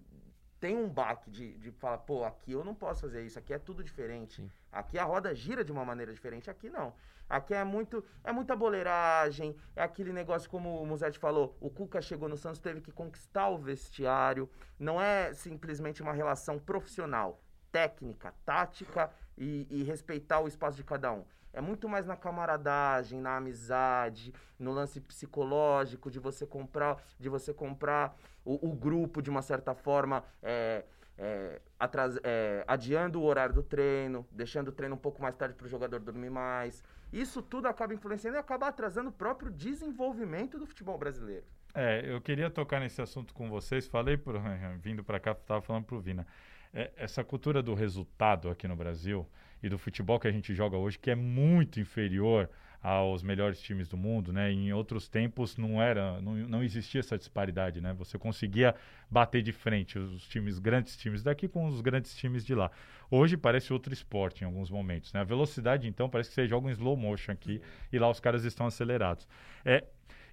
[0.59, 3.59] tem um baque de, de falar, pô, aqui eu não posso fazer isso, aqui é
[3.59, 4.41] tudo diferente.
[4.41, 4.51] Sim.
[4.71, 6.93] Aqui a roda gira de uma maneira diferente, aqui não.
[7.29, 12.01] Aqui é muito, é muita boleiragem, é aquele negócio como o Musetti falou, o Cuca
[12.01, 17.39] chegou no Santos, teve que conquistar o vestiário, não é simplesmente uma relação profissional,
[17.71, 21.23] técnica, tática e, e respeitar o espaço de cada um.
[21.51, 27.53] É muito mais na camaradagem, na amizade, no lance psicológico de você comprar, de você
[27.53, 30.85] comprar o, o grupo de uma certa forma, é,
[31.17, 35.55] é, atras- é, adiando o horário do treino, deixando o treino um pouco mais tarde
[35.55, 36.83] para o jogador dormir mais.
[37.11, 41.45] Isso tudo acaba influenciando e acaba atrasando o próprio desenvolvimento do futebol brasileiro.
[41.73, 43.87] É, eu queria tocar nesse assunto com vocês.
[43.87, 44.39] Falei, pro,
[44.79, 46.25] vindo para cá, estava falando para o Vina.
[46.71, 49.27] É, essa cultura do resultado aqui no Brasil
[49.61, 52.49] e do futebol que a gente joga hoje, que é muito inferior
[52.81, 54.51] aos melhores times do mundo, né?
[54.51, 57.93] Em outros tempos não era, não, não existia essa disparidade, né?
[57.93, 58.73] Você conseguia
[59.09, 62.71] bater de frente os times, grandes times daqui com os grandes times de lá.
[63.11, 65.19] Hoje parece outro esporte em alguns momentos, né?
[65.19, 68.45] A velocidade, então, parece que você joga em slow motion aqui e lá os caras
[68.45, 69.27] estão acelerados.
[69.65, 69.83] É,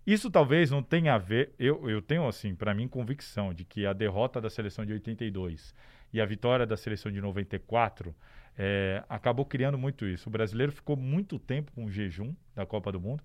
[0.06, 3.84] isso talvez não tenha a ver, eu, eu tenho, assim, para mim, convicção de que
[3.84, 5.74] a derrota da seleção de 82
[6.12, 8.14] e a vitória da seleção de 94
[8.58, 10.28] é, acabou criando muito isso.
[10.28, 13.22] O brasileiro ficou muito tempo com o jejum da Copa do Mundo,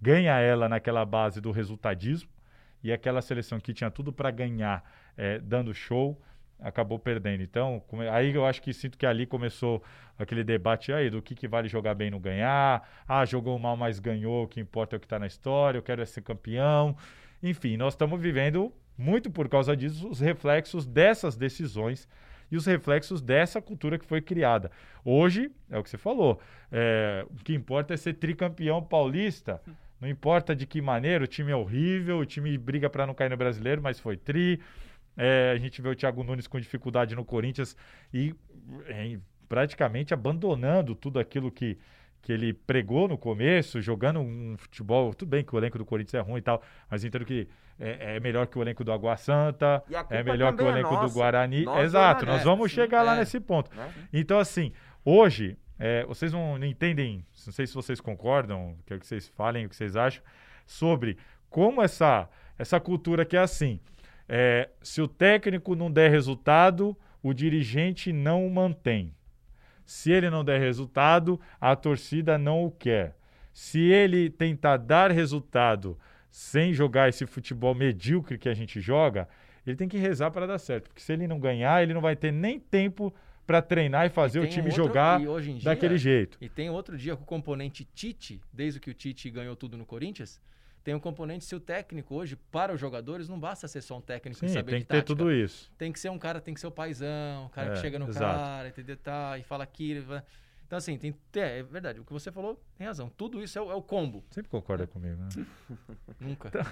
[0.00, 2.28] ganha ela naquela base do resultadismo
[2.82, 4.84] e aquela seleção que tinha tudo para ganhar,
[5.16, 6.20] é, dando show,
[6.60, 7.42] acabou perdendo.
[7.42, 9.82] Então, aí eu acho que sinto que ali começou
[10.18, 12.86] aquele debate aí do que, que vale jogar bem e não ganhar.
[13.08, 15.82] Ah, jogou mal, mas ganhou, o que importa é o que está na história, eu
[15.82, 16.96] quero é ser campeão.
[17.42, 22.08] Enfim, nós estamos vivendo, muito por causa disso, os reflexos dessas decisões
[22.50, 24.70] e os reflexos dessa cultura que foi criada.
[25.04, 29.60] Hoje, é o que você falou, é, o que importa é ser tricampeão paulista.
[30.00, 33.30] Não importa de que maneira, o time é horrível, o time briga para não cair
[33.30, 34.60] no brasileiro, mas foi tri.
[35.16, 37.76] É, a gente vê o Thiago Nunes com dificuldade no Corinthians
[38.12, 38.34] e
[38.86, 41.78] é, praticamente abandonando tudo aquilo que,
[42.24, 45.12] que ele pregou no começo, jogando um futebol.
[45.14, 46.60] Tudo bem que o elenco do Corinthians é ruim e tal,
[46.90, 47.46] mas entendo que
[47.78, 50.88] é, é melhor que o elenco do Água Santa, é melhor que o é elenco
[50.96, 51.14] do nossa.
[51.14, 51.64] Guarani.
[51.64, 52.76] Nós Exato, nós vamos sim.
[52.76, 53.18] chegar lá É.
[53.20, 53.70] nesse ponto.
[53.76, 53.92] Né?
[54.12, 54.72] Então, assim,
[55.04, 59.66] hoje, é, vocês não, não entendem, não sei se vocês concordam, quero que vocês falem
[59.66, 60.22] o que vocês acham,
[60.66, 61.18] sobre
[61.50, 63.78] como essa, essa cultura que é assim.
[64.26, 69.12] é, se o técnico não der resultado, o dirigente não o mantém.
[69.84, 73.16] Se ele não der resultado, a torcida não o quer.
[73.52, 75.98] Se ele tentar dar resultado
[76.30, 79.28] sem jogar esse futebol medíocre que a gente joga,
[79.66, 80.88] ele tem que rezar para dar certo.
[80.88, 83.14] Porque se ele não ganhar, ele não vai ter nem tempo
[83.46, 86.38] para treinar e fazer e o time outro, jogar dia, daquele jeito.
[86.40, 89.84] E tem outro dia com o componente Tite, desde que o Tite ganhou tudo no
[89.84, 90.40] Corinthians,
[90.84, 94.02] tem um componente se o técnico hoje para os jogadores não basta ser só um
[94.02, 95.72] técnico Sim, e saber tem que ter tudo isso.
[95.78, 97.98] Tem que ser um cara, tem que ser o paizão, o cara é, que chega
[97.98, 98.38] no exato.
[98.38, 98.96] cara, entendeu?
[98.98, 100.22] Tá, e fala aquilo.
[100.66, 102.00] Então, assim, tem, é, é, verdade.
[102.00, 103.10] O que você falou tem razão.
[103.16, 104.22] Tudo isso é o, é o combo.
[104.30, 105.28] Sempre concorda comigo, né?
[106.20, 106.48] Nunca.
[106.48, 106.62] Então,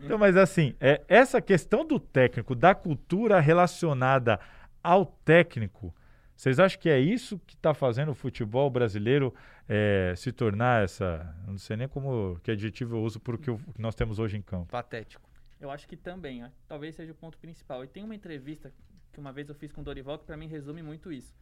[0.00, 4.38] então, mas assim, é, essa questão do técnico, da cultura relacionada
[4.80, 5.92] ao técnico,
[6.36, 9.34] vocês acham que é isso que está fazendo o futebol brasileiro
[9.68, 11.34] é, se tornar essa.
[11.46, 14.42] Não sei nem como que adjetivo eu uso por o que nós temos hoje em
[14.42, 14.66] campo.
[14.66, 15.28] Patético.
[15.58, 17.82] Eu acho que também, ó, talvez seja o ponto principal.
[17.82, 18.70] E tem uma entrevista
[19.12, 21.34] que uma vez eu fiz com o Dorival que para mim resume muito isso.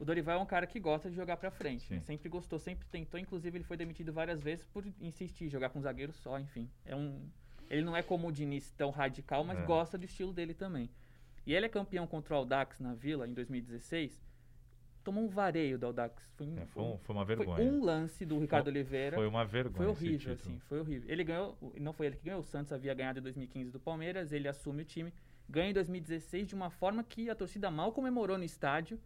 [0.00, 2.00] O Dorival é um cara que gosta de jogar para frente, né?
[2.00, 6.12] sempre gostou, sempre tentou, inclusive ele foi demitido várias vezes por insistir, jogar com zagueiro
[6.12, 6.70] só, enfim.
[6.84, 7.20] É um,
[7.68, 9.62] ele não é como o Diniz tão radical, mas é.
[9.62, 10.88] gosta do estilo dele também.
[11.48, 14.22] E ele é campeão contra o Audax na Vila em 2016.
[15.02, 16.30] Tomou um vareio do Audax.
[16.36, 17.56] Foi, um, é, foi, um, foi uma vergonha.
[17.56, 19.16] Foi um lance do Ricardo foi, Oliveira.
[19.16, 19.76] Foi uma vergonha.
[19.76, 20.58] Foi horrível, assim.
[20.68, 21.10] Foi horrível.
[21.10, 24.30] Ele ganhou, não foi ele que ganhou, o Santos havia ganhado em 2015 do Palmeiras,
[24.30, 25.10] ele assume o time,
[25.48, 29.00] ganha em 2016 de uma forma que a torcida mal comemorou no estádio.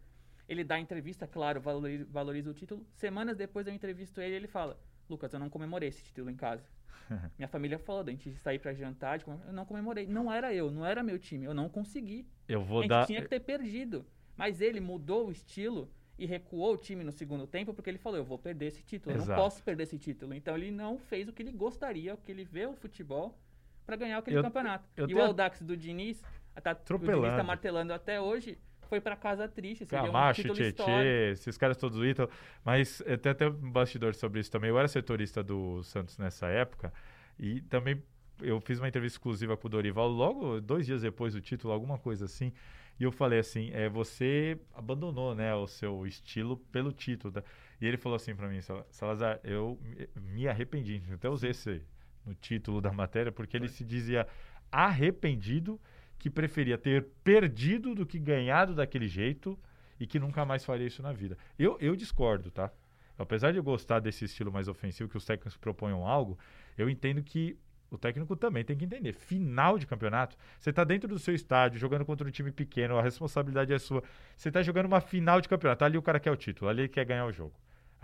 [0.45, 2.85] Ele dá entrevista, claro, valoriza, valoriza o título.
[2.91, 4.77] Semanas depois eu entrevisto ele ele fala:
[5.09, 6.67] Lucas, eu não comemorei esse título em casa.
[7.37, 10.07] Minha família falou, a gente sair para jantar, eu não comemorei.
[10.07, 12.27] Não era eu, não era meu time, eu não consegui.
[12.47, 13.05] Eu vou a gente dar...
[13.05, 14.05] tinha que ter perdido.
[14.35, 18.17] Mas ele mudou o estilo e recuou o time no segundo tempo porque ele falou,
[18.17, 19.31] eu vou perder esse título, Exato.
[19.31, 20.33] eu não posso perder esse título.
[20.33, 23.37] Então ele não fez o que ele gostaria, o que ele vê o futebol
[23.85, 24.87] para ganhar aquele eu, campeonato.
[24.95, 26.21] Eu e o Audax do Diniz,
[26.61, 28.57] tá, o Diniz tá martelando até hoje,
[28.89, 29.85] foi para casa triste.
[29.85, 32.29] Camacho, um Tietê, esses caras todos do Ítalo.
[32.63, 34.69] Mas tem até um bastidor sobre isso também.
[34.69, 36.93] Eu era setorista do Santos nessa época
[37.39, 38.01] e também
[38.41, 41.97] eu fiz uma entrevista exclusiva com o Dorival logo dois dias depois do título, alguma
[41.97, 42.51] coisa assim.
[42.99, 47.33] E eu falei assim, é, você abandonou, né, o seu estilo pelo título.
[47.33, 47.43] Tá?
[47.81, 48.59] E ele falou assim para mim,
[48.91, 49.79] Salazar, eu
[50.15, 51.01] me arrependi.
[51.11, 51.81] Até usei esse
[52.25, 54.27] no título da matéria, porque ele se dizia
[54.71, 55.79] arrependido
[56.23, 59.59] que preferia ter perdido do que ganhado daquele jeito
[59.99, 61.37] e que nunca mais faria isso na vida.
[61.59, 62.71] Eu, eu discordo, tá?
[63.19, 66.39] Apesar de eu gostar desse estilo mais ofensivo, que os técnicos proponham algo,
[66.77, 67.57] eu entendo que
[67.91, 69.11] o técnico também tem que entender.
[69.11, 73.01] Final de campeonato, você está dentro do seu estádio, jogando contra um time pequeno, a
[73.01, 74.01] responsabilidade é sua.
[74.37, 76.87] Você está jogando uma final de campeonato, ali o cara quer o título, ali ele
[76.87, 77.53] quer ganhar o jogo.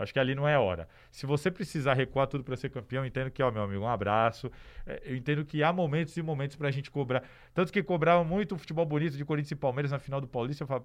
[0.02, 0.88] Acho que ali não é hora.
[1.10, 4.50] Se você precisar recuar tudo para ser campeão, entendo que, ó, meu amigo, um abraço.
[4.86, 7.22] É, eu entendo que há momentos e momentos para a gente cobrar.
[7.52, 10.64] Tanto que cobrava muito o futebol bonito de Corinthians e Palmeiras na final do Paulista.
[10.64, 10.82] Eu falo,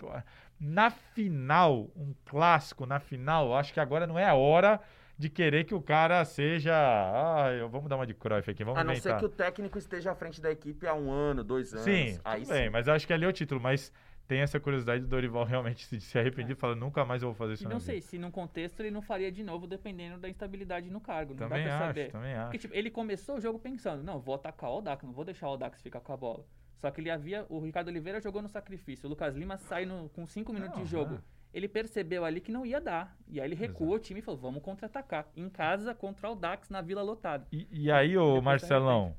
[0.60, 4.80] na final, um clássico, na final, acho que agora não é a hora
[5.18, 6.74] de querer que o cara seja.
[6.76, 9.14] Ah, vamos dar uma de Cruyff aqui, vamos A não inventar.
[9.14, 11.86] ser que o técnico esteja à frente da equipe há um ano, dois anos.
[11.86, 12.54] Sim, aí tudo sim.
[12.54, 13.62] bem, mas acho que ali é o título.
[13.62, 13.94] Mas
[14.28, 17.36] tem essa curiosidade do Dorival realmente se, se arrepender e falar, nunca mais eu vou
[17.36, 18.08] fazer isso E não sei, vida.
[18.08, 21.34] se num contexto ele não faria de novo, dependendo da instabilidade no cargo.
[21.34, 22.12] Não também dá pra acho, saber.
[22.12, 22.46] Também acho.
[22.46, 25.48] Porque, tipo, ele começou o jogo pensando, não, vou atacar o Aldax, não vou deixar
[25.48, 26.46] o Aldax ficar com a bola.
[26.78, 30.10] Só que ele havia, o Ricardo Oliveira jogou no sacrifício, o Lucas Lima sai no,
[30.10, 31.20] com 5 minutos não, de jogo.
[31.54, 33.16] Ele percebeu ali que não ia dar.
[33.30, 34.02] E aí ele recuou Exato.
[34.02, 35.28] o time e falou, vamos contra-atacar.
[35.38, 37.48] Em casa, contra o Aldax, na Vila Lotada.
[37.50, 39.16] E, e aí, ô Marcelão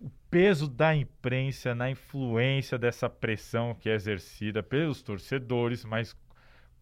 [0.00, 6.16] o peso da imprensa na influência dessa pressão que é exercida pelos torcedores, mas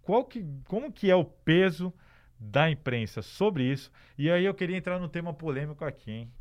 [0.02, 1.92] qual que, como que é o peso
[2.38, 3.90] da imprensa sobre isso?
[4.16, 6.32] E aí eu queria entrar no tema polêmico aqui, hein?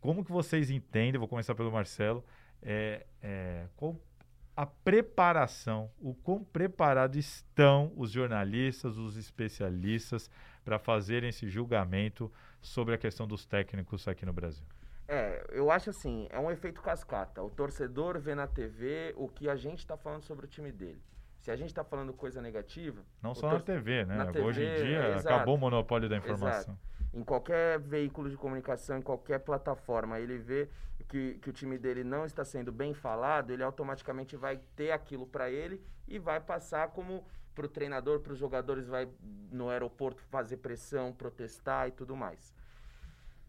[0.00, 2.24] Como que vocês entendem, vou começar pelo Marcelo,
[2.62, 4.00] é, é, qual
[4.56, 10.30] a preparação, o quão preparados estão os jornalistas, os especialistas
[10.64, 14.66] para fazerem esse julgamento sobre a questão dos técnicos aqui no Brasil?
[15.12, 17.42] É, eu acho assim, é um efeito cascata.
[17.42, 21.02] O torcedor vê na TV o que a gente está falando sobre o time dele.
[21.40, 23.02] Se a gente está falando coisa negativa.
[23.20, 24.16] Não só na TV, né?
[24.16, 26.74] Na Hoje TV, em dia é, acabou o monopólio da informação.
[26.74, 26.78] Exato.
[27.12, 30.68] Em qualquer veículo de comunicação, em qualquer plataforma, ele vê
[31.08, 35.26] que, que o time dele não está sendo bem falado, ele automaticamente vai ter aquilo
[35.26, 39.08] para ele e vai passar como para o treinador, para os jogadores, vai
[39.50, 42.54] no aeroporto fazer pressão, protestar e tudo mais.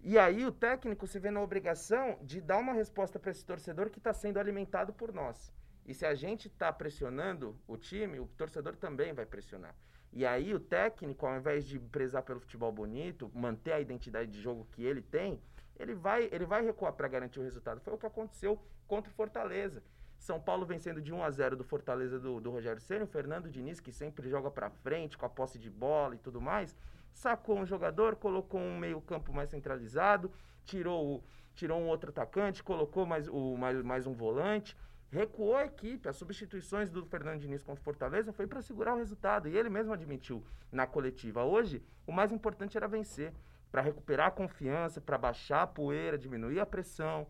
[0.04, 3.90] E aí o técnico se vê na obrigação de dar uma resposta para esse torcedor
[3.92, 5.54] que está sendo alimentado por nós.
[5.86, 9.76] E se a gente está pressionando o time, o torcedor também vai pressionar.
[10.12, 14.42] E aí o técnico, ao invés de prezar pelo futebol bonito, manter a identidade de
[14.42, 15.40] jogo que ele tem,
[15.80, 17.80] ele vai, ele vai recuar para garantir o resultado.
[17.80, 19.84] Foi o que aconteceu contra o Fortaleza.
[20.18, 23.50] São Paulo vencendo de 1 a 0 do Fortaleza do, do Rogério Ceni, o Fernando
[23.50, 26.76] Diniz, que sempre joga para frente, com a posse de bola e tudo mais,
[27.14, 30.32] sacou um jogador, colocou um meio-campo mais centralizado,
[30.64, 34.78] tirou, tirou um outro atacante, colocou mais, o, mais, mais um volante,
[35.10, 36.08] recuou a equipe.
[36.08, 39.48] As substituições do Fernando Diniz contra o Fortaleza foi para segurar o resultado.
[39.48, 41.44] E ele mesmo admitiu na coletiva.
[41.44, 43.34] Hoje, o mais importante era vencer,
[43.72, 47.26] para recuperar a confiança, para baixar a poeira, diminuir a pressão,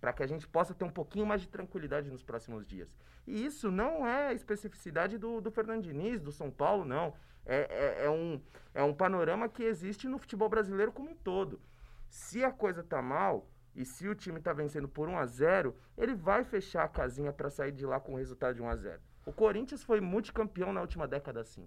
[0.00, 2.92] para que a gente possa ter um pouquinho mais de tranquilidade nos próximos dias.
[3.26, 7.14] E isso não é especificidade do, do Fernando Diniz, do São Paulo, não.
[7.44, 8.40] É, é, é um,
[8.74, 11.60] é um panorama que existe no futebol brasileiro como um todo.
[12.08, 15.74] Se a coisa tá mal e se o time tá vencendo por 1 a 0
[15.96, 18.76] ele vai fechar a casinha para sair de lá com o resultado de 1 a
[18.76, 21.66] 0 O Corinthians foi multicampeão na última década assim.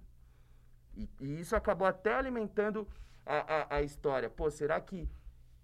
[0.96, 2.88] E, e isso acabou até alimentando
[3.26, 4.30] a, a, a história.
[4.30, 5.10] Pô, será que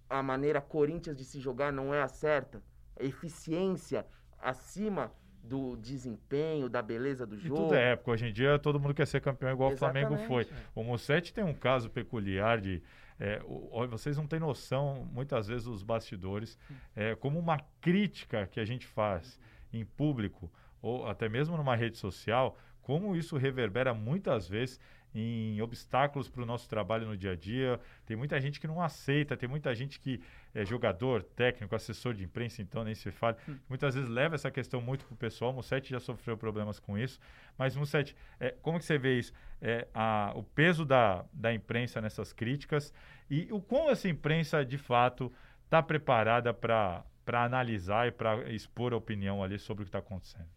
[0.10, 2.62] a maneira Corinthians de se jogar não é a certa?
[3.00, 4.06] Eficiência
[4.38, 7.62] acima do desempenho, da beleza do E jogo.
[7.64, 8.12] tudo é época.
[8.12, 10.44] Hoje em dia todo mundo quer ser campeão igual o Flamengo foi.
[10.44, 10.70] Exatamente.
[10.76, 12.82] O Mussetti tem um caso peculiar de.
[13.20, 16.58] é, o- vocês não têm noção, muitas vezes, os bastidores,
[16.96, 19.40] é, como uma crítica que a gente faz
[19.72, 20.52] em público,
[20.82, 24.80] ou até mesmo numa rede social, como isso reverbera muitas vezes
[25.14, 27.80] em obstáculos para o nosso trabalho no dia a dia.
[28.06, 30.22] Tem muita gente que não aceita, tem muita gente que
[30.54, 33.38] é jogador, técnico, assessor de imprensa, então nem se fala.
[33.68, 35.52] Muitas vezes leva essa questão muito para o pessoal.
[35.52, 37.20] O Mussetti já sofreu problemas com isso.
[37.58, 39.34] Mas, Mussetti, é, como que você vê isso?
[39.62, 42.94] É, a- o peso da, da imprensa nessas críticas
[43.30, 45.32] e o quão essa imprensa, de fato,
[45.66, 50.48] está preparada para analisar e para expor a opinião ali sobre o que está acontecendo.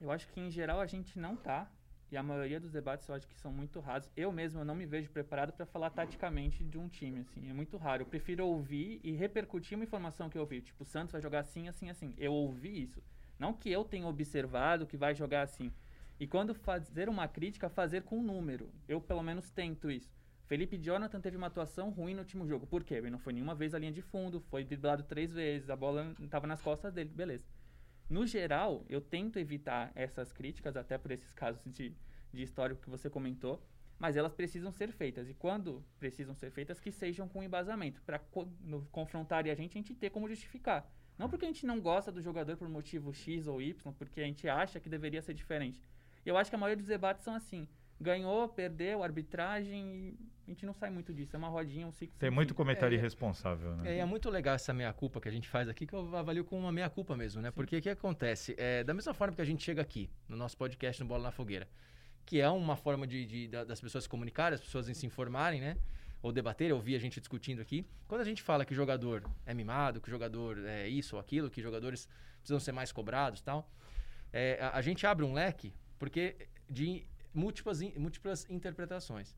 [0.00, 1.68] Eu acho que em geral a gente não tá.
[2.10, 4.10] E a maioria dos debates eu acho que são muito rasos.
[4.16, 7.48] Eu mesmo eu não me vejo preparado para falar taticamente de um time, assim.
[7.48, 8.02] É muito raro.
[8.02, 10.60] Eu prefiro ouvir e repercutir uma informação que eu ouvi.
[10.60, 12.14] Tipo, o Santos vai jogar assim, assim, assim.
[12.18, 13.00] Eu ouvi isso.
[13.38, 15.72] Não que eu tenha observado que vai jogar assim.
[16.18, 18.70] E quando fazer uma crítica, fazer com número.
[18.88, 20.12] Eu pelo menos tento isso.
[20.50, 22.66] Felipe Jonathan teve uma atuação ruim no último jogo.
[22.66, 22.94] Por quê?
[22.94, 26.12] Ele não foi nenhuma vez à linha de fundo, foi driblado três vezes, a bola
[26.20, 27.46] estava nas costas dele, beleza.
[28.10, 31.94] No geral, eu tento evitar essas críticas, até por esses casos de,
[32.32, 33.62] de histórico que você comentou,
[34.00, 35.30] mas elas precisam ser feitas.
[35.30, 38.18] E quando precisam ser feitas, que sejam com embasamento, para
[38.90, 40.90] confrontarem a gente, a gente ter como justificar.
[41.16, 44.24] Não porque a gente não gosta do jogador por motivo X ou Y, porque a
[44.24, 45.80] gente acha que deveria ser diferente.
[46.26, 47.68] Eu acho que a maioria dos debates são assim.
[48.00, 51.36] Ganhou, perdeu, arbitragem, e a gente não sai muito disso.
[51.36, 52.16] É uma rodinha, um ciclo.
[52.18, 53.96] Tem muito comentário É, irresponsável, né?
[53.96, 56.62] É, é muito legal essa meia-culpa que a gente faz aqui, que eu avalio como
[56.62, 57.50] uma meia-culpa mesmo, né?
[57.50, 58.54] Porque o que acontece?
[58.58, 61.30] É, da mesma forma que a gente chega aqui, no nosso podcast no Bola na
[61.30, 61.68] Fogueira,
[62.24, 65.60] que é uma forma de, de- da- das pessoas se comunicarem, as pessoas se informarem,
[65.60, 65.76] né?
[66.22, 67.84] Ou debaterem, ouvir a gente discutindo aqui.
[68.08, 71.20] Quando a gente fala que o jogador é mimado, que o jogador é isso ou
[71.20, 72.08] aquilo, que jogadores
[72.38, 73.70] precisam ser mais cobrados e tal,
[74.32, 76.36] é, a, a gente abre um leque porque
[76.68, 79.36] de múltiplas, múltiplas interpretações.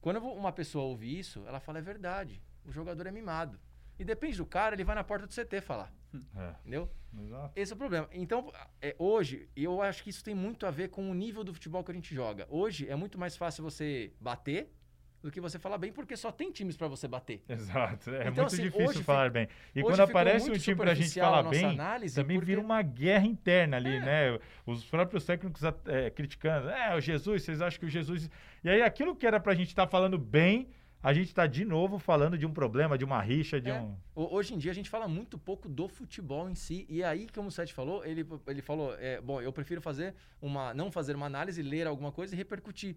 [0.00, 3.58] Quando uma pessoa ouve isso, ela fala, é verdade, o jogador é mimado.
[3.98, 5.92] E depende do cara, ele vai na porta do CT falar,
[6.36, 6.88] É, entendeu?
[7.20, 7.52] exato.
[7.56, 8.08] Esse é o problema.
[8.12, 11.52] Então, é, hoje, eu acho que isso tem muito a ver com o nível do
[11.52, 12.46] futebol que a gente joga.
[12.48, 14.72] Hoje é muito mais fácil você bater
[15.22, 17.42] do que você falar bem, porque só tem times pra você bater.
[17.48, 19.48] Exato, é Então, muito assim, difícil falar bem.
[19.74, 22.80] E quando aparece um time pra gente superficial falar a bem, também porque- vira uma
[22.82, 24.38] guerra interna ali, né?
[24.64, 28.30] Os próprios técnicos é, criticando, é, o Jesus, vocês acham que o Jesus...
[28.62, 30.68] E aí aquilo que era pra gente estar falando bem,
[31.02, 33.74] a gente tá de novo falando de um problema, de uma rixa, de É.
[33.80, 33.96] um...
[34.14, 36.86] Ho- Hoje em dia a gente fala muito pouco do futebol em si.
[36.88, 40.74] E aí, como o Sete falou, ele, ele falou: é, bom, eu prefiro fazer uma.
[40.74, 42.96] não fazer uma análise, ler alguma coisa e repercutir.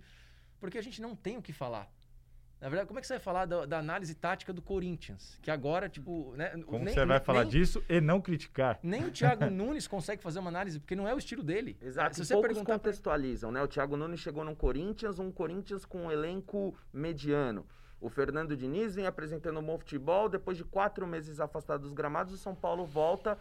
[0.59, 1.87] Porque a gente não tem o que falar.
[2.61, 5.39] Na verdade, como é que você vai falar da, da análise tática do Corinthians?
[5.41, 6.31] Que agora, tipo.
[6.37, 8.79] Né, Como nem- você vai nem- falar nem- disso e não criticar?
[8.83, 11.75] Nem o Thiago Nunes consegue fazer uma análise, porque não é o estilo dele.
[11.81, 13.63] Exato, Se e você poucos perguntar pra- contextualizam, né?
[13.63, 17.65] O Thiago Nunes chegou no Corinthians, um Corinthians com um elenco mediano.
[17.99, 22.31] O Fernando Diniz vem apresentando um bom futebol, depois de quatro meses afastado dos gramados,
[22.33, 23.39] o São Paulo volta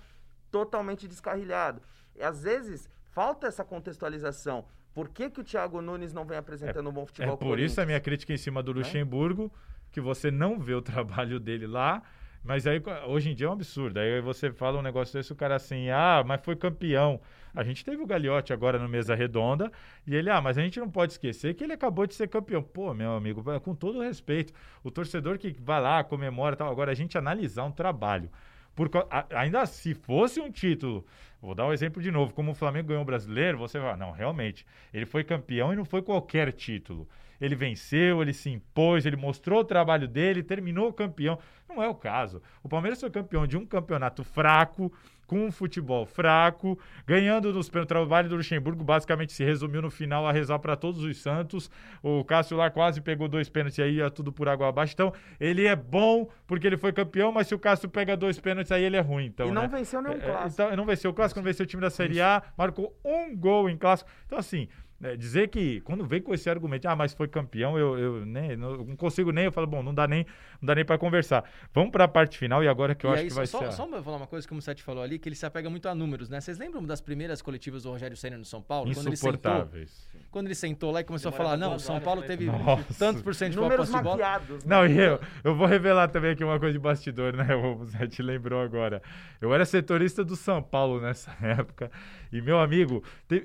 [0.51, 1.83] totalmente descarrilhado.
[2.17, 4.65] E às vezes falta essa contextualização.
[4.95, 7.49] Por que, que o Thiago Nunes não vem apresentando um bom futebol É com o
[7.49, 8.81] por isso a minha crítica em cima do Né?
[8.81, 9.53] Luxemburgo,
[9.93, 12.03] que você não vê o trabalho dele lá,
[12.43, 13.99] mas aí hoje em dia é um absurdo.
[13.99, 17.21] Aí você fala um negócio desse, o cara assim, ah, mas foi campeão.
[17.55, 19.71] A gente teve o Gagliotti agora no Mesa Redonda,
[20.07, 22.63] e ele, ah, mas a gente não pode esquecer que ele acabou de ser campeão.
[22.63, 26.71] Pô, meu amigo, com todo o respeito, o torcedor que vai lá, comemora e tal,
[26.71, 28.31] agora a gente analisar um trabalho.
[28.75, 28.89] Por,
[29.35, 31.05] ainda se fosse um título,
[31.41, 34.11] vou dar um exemplo de novo, como o Flamengo ganhou o brasileiro, você vai, não,
[34.11, 37.09] realmente, ele foi campeão e não foi qualquer título.
[37.41, 41.39] Ele venceu, ele se impôs, ele mostrou o trabalho dele, terminou campeão.
[41.67, 42.43] Não é o caso.
[42.63, 44.93] O Palmeiras foi campeão de um campeonato fraco,
[45.31, 46.77] com um futebol fraco,
[47.07, 47.93] ganhando nos pênaltis.
[47.93, 51.71] O trabalho do Luxemburgo basicamente se resumiu no final a rezar para todos os Santos.
[52.03, 54.93] O Cássio lá quase pegou dois pênaltis aí, ia tudo por água abaixo.
[54.93, 58.73] Então, ele é bom porque ele foi campeão, mas se o Cássio pega dois pênaltis
[58.73, 59.27] aí, ele é ruim.
[59.27, 59.69] Então, e não né?
[59.69, 60.63] venceu nenhum É, clássico.
[60.63, 63.71] Então, não venceu o clássico, não venceu o time da Série A, marcou um gol
[63.71, 64.11] em clássico.
[64.27, 64.67] Então, assim,
[65.03, 68.57] é, dizer que quando vem com esse argumento, ah, mas foi campeão, eu, eu nem,
[68.57, 70.27] não, não consigo nem, eu falo, bom, não dá nem,
[70.61, 71.45] não dá nem para conversar.
[71.73, 73.59] Vamos para a parte final e agora que eu e acho aí, que vai só,
[73.61, 73.73] ser.
[73.73, 75.95] só falar uma coisa, como o Sete falou ali, que ele se apega muito a
[75.95, 76.41] números, né?
[76.41, 78.93] Vocês lembram das primeiras coletivas do Rogério Senna no São Paulo?
[78.93, 80.09] Quando ele sentou, Insuportáveis.
[80.31, 82.47] quando ele sentou lá e começou Demorava a falar, não, duas São Paulo pra teve
[82.47, 82.95] Nossa.
[82.99, 84.17] tantos por cento de Números posse de bola.
[84.19, 84.65] maquiados.
[84.65, 84.77] né?
[84.77, 87.55] Não, e eu, eu vou revelar também aqui uma coisa de bastidor, né?
[87.55, 89.01] O Zé te lembrou agora.
[89.41, 91.91] Eu era setorista do São Paulo nessa época.
[92.33, 93.45] E meu amigo, te-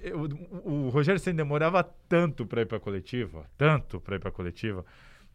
[0.63, 4.83] o, o Rogério Senna demorava tanto para ir para coletiva, tanto para ir para coletiva.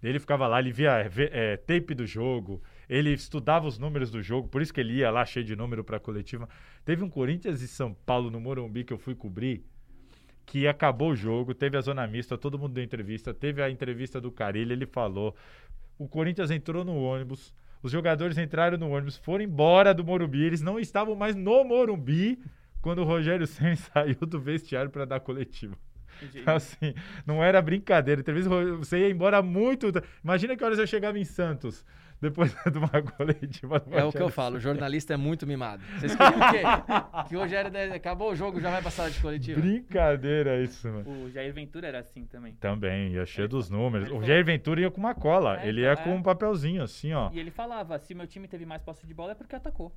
[0.02, 4.48] Ele ficava lá, ele via é, tape do jogo, ele estudava os números do jogo,
[4.48, 6.48] por isso que ele ia lá cheio de número para coletiva.
[6.84, 9.64] Teve um Corinthians e São Paulo no Morumbi que eu fui cobrir
[10.46, 14.20] que acabou o jogo, teve a zona mista, todo mundo deu entrevista, teve a entrevista
[14.20, 15.36] do Carilho, ele falou,
[15.96, 20.60] o Corinthians entrou no ônibus, os jogadores entraram no ônibus, foram embora do Morumbi, eles
[20.60, 22.42] não estavam mais no Morumbi
[22.82, 25.76] quando o Rogério Senna saiu do vestiário para dar coletiva.
[26.22, 26.42] Entendi.
[26.48, 26.94] Assim,
[27.26, 28.22] não era brincadeira.
[28.78, 29.90] Você ia embora muito.
[30.22, 31.84] Imagina que horas eu chegava em Santos
[32.20, 33.80] depois de uma coletiva.
[33.80, 35.82] do É o que eu falo, o jornalista é muito mimado.
[35.98, 36.62] Vocês queriam o quê?
[37.28, 39.60] Que o Rogério deve- acabou o jogo, já vai sala de coletiva.
[39.60, 41.24] Brincadeira isso, mano.
[41.24, 42.54] O Jair Ventura era assim também.
[42.54, 44.10] Também, ia cheio Ele dos números.
[44.10, 45.60] O Jair Ventura ia com uma cola.
[45.60, 46.14] É, ele então, ia com é.
[46.14, 47.30] um papelzinho, assim, ó.
[47.32, 49.92] E ele falava, se meu time teve mais posse de bola é porque atacou.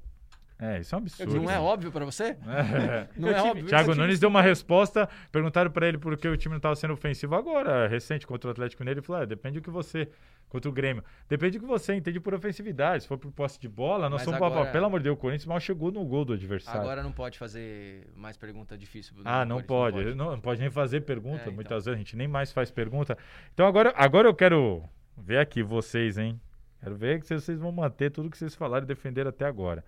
[0.59, 1.35] É, isso é um absurdo.
[1.41, 2.37] Não é óbvio pra você?
[2.47, 3.07] É.
[3.17, 3.65] Não é óbvio.
[3.65, 6.75] Thiago time- Nunes deu uma resposta, perguntaram pra ele por que o time não estava
[6.75, 10.07] sendo ofensivo agora, recente, contra o Atlético Mineiro, ele falou, ah, depende do que você,
[10.47, 13.67] contra o Grêmio, depende do que você entende por ofensividade, se for por posse de
[13.67, 16.23] bola, nós Mas somos, agora- pelo amor de Deus, o Corinthians mal chegou no gol
[16.23, 16.79] do adversário.
[16.81, 19.15] Agora não pode fazer mais pergunta difícil.
[19.25, 20.13] Ah, não pode.
[20.15, 21.39] Não, não pode nem fazer pergunta.
[21.39, 21.53] É, então.
[21.55, 23.17] Muitas vezes a gente nem mais faz pergunta.
[23.53, 24.83] Então agora, agora eu quero
[25.17, 26.39] ver aqui vocês, hein?
[26.81, 29.83] Quero ver se vocês vão manter tudo que vocês falaram e defenderam até agora.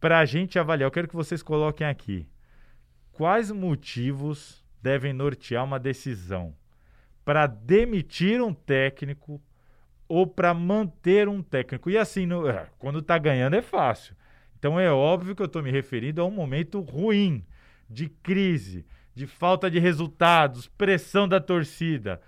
[0.00, 2.28] Pra gente avaliar, eu quero que vocês coloquem aqui.
[3.12, 6.54] Quais motivos devem nortear uma decisão
[7.24, 9.42] para demitir um técnico
[10.06, 11.90] ou para manter um técnico?
[11.90, 14.14] E assim, no- é, quando tá ganhando é fácil.
[14.58, 17.44] Então é óbvio que eu estou me referindo a um momento ruim,
[17.88, 18.84] de crise,
[19.14, 22.20] de falta de resultados, pressão da torcida.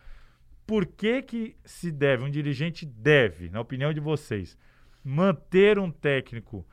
[0.67, 4.57] Por que, que se deve, um dirigente deve, na opinião de vocês,
[5.05, 6.67] manter um técnico?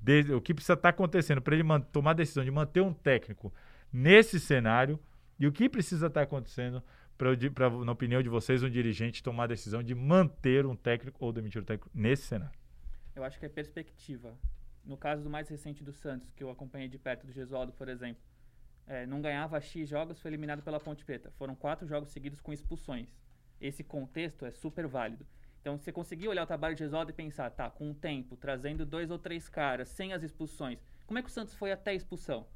[0.00, 2.92] De- o que precisa estar acontecendo para ele man- tomar a decisão de manter um
[2.92, 3.52] técnico
[3.92, 4.98] nesse cenário?
[5.38, 6.82] E o que precisa estar acontecendo
[7.18, 11.32] para, na opinião de vocês, um dirigente tomar a decisão de manter um técnico ou
[11.32, 12.58] demitir um técnico nesse cenário?
[13.14, 14.34] Eu acho que é perspectiva.
[14.84, 17.88] No caso do mais recente do Santos, que eu acompanhei de perto do Gesualdo, por
[17.88, 18.22] exemplo,
[18.86, 21.30] é, não ganhava X jogos, foi eliminado pela Ponte Preta.
[21.32, 23.08] Foram quatro jogos seguidos com expulsões.
[23.60, 25.26] Esse contexto é super válido.
[25.66, 28.86] Então, você conseguir olhar o trabalho de Gesualdo e pensar, tá, com o tempo, trazendo
[28.86, 31.94] dois ou três caras, sem as expulsões, como é que o Santos foi até a
[31.94, 32.46] expulsão?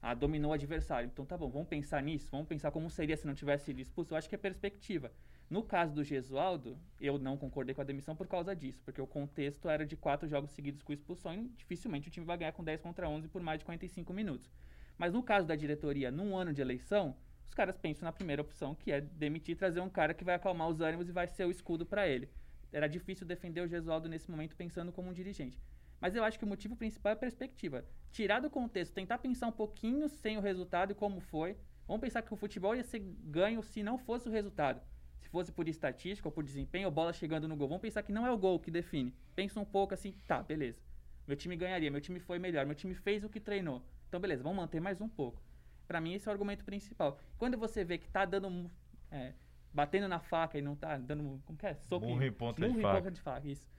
[0.00, 1.06] Ah, dominou o adversário.
[1.06, 4.14] Então tá bom, vamos pensar nisso, vamos pensar como seria se não tivesse sido expulso.
[4.14, 5.12] Eu acho que é perspectiva.
[5.50, 9.06] No caso do Gesualdo, eu não concordei com a demissão por causa disso, porque o
[9.06, 12.64] contexto era de quatro jogos seguidos com expulsão e dificilmente o time vai ganhar com
[12.64, 14.50] 10 contra 11 por mais de 45 minutos.
[14.96, 18.74] Mas no caso da diretoria, num ano de eleição, os caras pensam na primeira opção,
[18.74, 21.44] que é demitir e trazer um cara que vai acalmar os ânimos e vai ser
[21.44, 22.30] o escudo para ele.
[22.76, 25.58] Era difícil defender o Gesualdo nesse momento pensando como um dirigente.
[25.98, 27.86] Mas eu acho que o motivo principal é a perspectiva.
[28.12, 31.56] Tirar do contexto, tentar pensar um pouquinho sem o resultado e como foi.
[31.88, 34.82] Vamos pensar que o futebol ia ser ganho se não fosse o resultado.
[35.22, 37.66] Se fosse por estatística ou por desempenho, ou bola chegando no gol.
[37.66, 39.14] Vamos pensar que não é o gol que define.
[39.34, 40.78] Pensa um pouco assim, tá, beleza.
[41.26, 43.82] Meu time ganharia, meu time foi melhor, meu time fez o que treinou.
[44.06, 45.42] Então, beleza, vamos manter mais um pouco.
[45.88, 47.18] Pra mim, esse é o argumento principal.
[47.38, 48.70] Quando você vê que tá dando.
[49.10, 49.32] é,
[49.76, 51.40] batendo na faca e não tá dando.
[51.44, 51.74] Como que é?
[51.74, 52.96] Soco Murro em ponta de murro em faca.
[52.98, 53.70] ponta de faca, isso.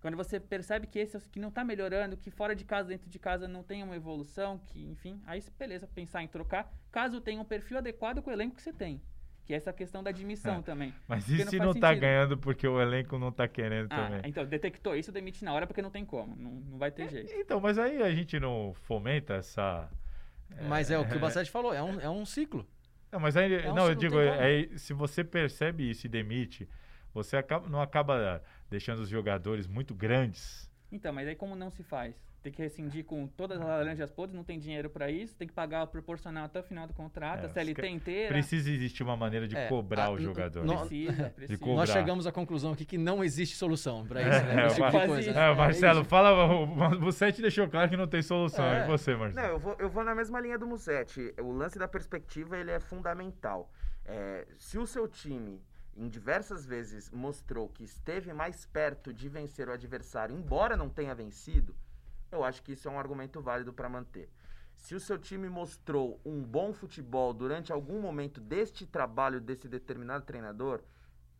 [0.00, 3.10] Quando você percebe que esse é que não tá melhorando, que fora de casa, dentro
[3.10, 7.38] de casa não tem uma evolução, que, enfim, aí beleza, pensar em trocar, caso tenha
[7.40, 9.02] um perfil adequado com o elenco que você tem.
[9.44, 10.62] Que é essa questão da admissão É.
[10.70, 10.94] também.
[11.08, 12.00] Mas e não se não tá sentido.
[12.00, 14.20] ganhando porque o elenco não tá querendo Ah, também?
[14.24, 16.34] então, detectou isso, demite na hora porque não tem como.
[16.36, 17.32] Não, não vai ter jeito.
[17.34, 19.90] Então, mas aí a gente não fomenta essa.
[20.68, 22.66] Mas é o que o Bassett falou, é um, é um ciclo.
[23.10, 24.42] Não, mas aí, É um não, eu digo, não tem como.
[24.42, 26.68] aí, se você percebe isso e demite,
[27.12, 30.70] você acaba, não acaba deixando os jogadores muito grandes.
[30.92, 32.14] Então, mas aí como não se faz?
[32.42, 35.52] Tem que rescindir com todas as laranjas podres, não tem dinheiro para isso, tem que
[35.54, 38.28] pagar proporcional até o final do contrato, É, a CLT inteira.
[38.28, 40.64] Precisa existir uma maneira de É, cobrar a- o jogador.
[40.64, 41.66] no- Precisa, precisa.
[41.66, 44.64] Nós chegamos à conclusão aqui que não existe solução pra isso, né?
[44.64, 45.46] É, tipo o coisa, É, né?
[45.46, 48.64] É, o Marcelo, fala, o Bucete deixou claro que não tem solução.
[48.64, 48.84] É.
[48.84, 49.46] E você, Não, Marcelo?
[49.48, 51.34] eu vou, eu vou na mesma linha do Musetti.
[51.40, 53.70] O lance da perspectiva ele é fundamental.
[54.06, 55.60] É, se o seu time,
[55.96, 61.14] em diversas vezes, mostrou que esteve mais perto de vencer o adversário, embora não tenha
[61.14, 61.74] vencido,
[62.30, 64.28] eu acho que isso é um argumento válido para manter.
[64.74, 70.24] Se o seu time mostrou um bom futebol durante algum momento deste trabalho desse determinado
[70.24, 70.82] treinador,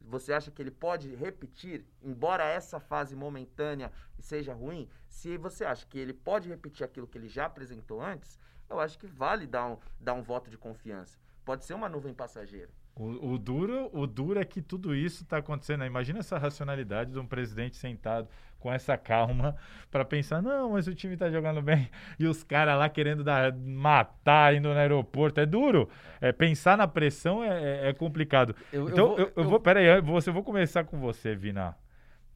[0.00, 4.88] você acha que ele pode repetir, embora essa fase momentânea seja ruim?
[5.08, 8.38] Se você acha que ele pode repetir aquilo que ele já apresentou antes,
[8.68, 11.18] eu acho que vale dar um, dar um voto de confiança.
[11.44, 12.70] Pode ser uma nuvem passageira.
[12.94, 15.80] O, o duro, o duro é que tudo isso está acontecendo.
[15.80, 15.86] né?
[15.86, 18.28] Imagina essa racionalidade de um presidente sentado
[18.60, 19.56] com essa calma
[19.90, 23.52] para pensar: não, mas o time está jogando bem e os caras lá querendo dar,
[23.56, 25.40] matar, indo no aeroporto.
[25.40, 25.88] É duro.
[26.20, 28.54] É, pensar na pressão é, é- é complicado.
[28.72, 29.58] Eu- eu então, vou- eu, eu vou.
[29.58, 31.74] Peraí, eu vou, eu vou começar com você, Vina.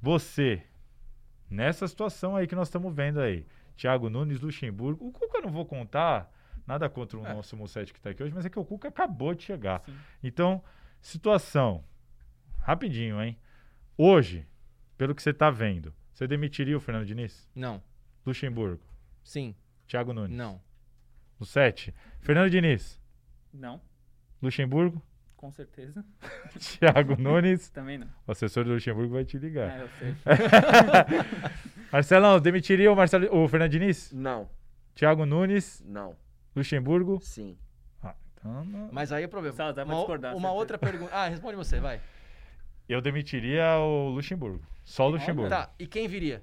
[0.03, 0.62] Você,
[1.49, 3.47] nessa situação aí que nós estamos vendo aí,
[3.77, 5.07] Thiago Nunes, Luxemburgo.
[5.07, 6.31] O Cuca eu não vou contar.
[6.66, 7.35] Nada contra o É.
[7.35, 9.83] nosso Musset que está aqui hoje, mas é que o Cuca acabou de chegar.
[9.85, 9.95] Sim.
[10.22, 10.62] Então,
[10.99, 11.85] situação.
[12.61, 13.39] Rapidinho, hein?
[13.99, 14.47] Hoje,
[14.97, 17.47] pelo que você está vendo, você demitiria o Fernando Diniz?
[17.55, 17.83] Não.
[18.25, 18.83] Luxemburgo,
[19.23, 19.55] Sim.
[19.87, 20.35] Thiago Nunes.
[20.37, 20.59] Não.
[21.39, 21.93] No 7.
[22.21, 22.99] Fernando Diniz,
[23.53, 23.81] Não,
[24.43, 25.03] Luxemburgo,
[25.37, 26.03] com certeza.
[26.79, 27.69] Thiago Nunes.
[27.71, 28.07] Também não.
[28.27, 29.79] O assessor do Luxemburgo vai te ligar.
[29.79, 30.15] É, eu sei.
[31.93, 34.11] Marcelão, demitiria o, Marcelo, o Fernando Diniz?
[34.12, 34.49] Não,
[34.95, 36.17] Thiago Nunes, não,
[36.57, 37.21] Luxemburgo?
[37.23, 37.59] sim.
[38.03, 39.55] Ah, então não- Mas aí é o problema.
[39.57, 40.59] Salazar vai uma, discordar, uma certeza.
[40.59, 41.12] outra pergunta.
[41.15, 42.01] Ah, responde você, vai.
[42.89, 44.61] Eu demitiria o Luxemburgo.
[44.85, 45.51] Só o Luxemburgo.
[45.51, 46.43] Tá, e quem viria?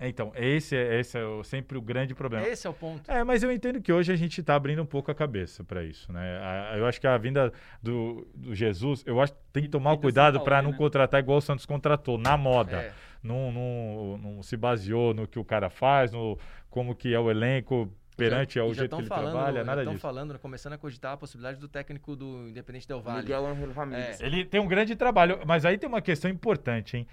[0.00, 2.46] Então, esse é, esse é o- sempre o grande problema.
[2.46, 3.10] Esse é o ponto.
[3.10, 5.82] É, mas eu entendo que hoje a gente está abrindo um pouco a cabeça para
[5.82, 6.38] isso, né?
[6.40, 7.52] A- Eu acho que a vinda
[7.82, 10.76] do, do Jesus, eu acho que tem que tomar do cuidado para não né?
[10.76, 12.76] contratar igual o Santos contratou, na moda.
[12.76, 12.92] É.
[13.20, 16.38] Não, não, não se baseou no que o cara faz, no
[16.70, 19.94] como que é o elenco perante ao já jeito que ele falando, trabalha, nada estão
[19.94, 20.02] disso.
[20.02, 23.22] falando, começando a cogitar a possibilidade do técnico do Independente Del Valle.
[23.22, 24.20] Miguel Angel Ramírez.
[24.20, 24.26] É.
[24.26, 27.06] Ele tem um grande trabalho, mas aí tem uma questão importante, hein?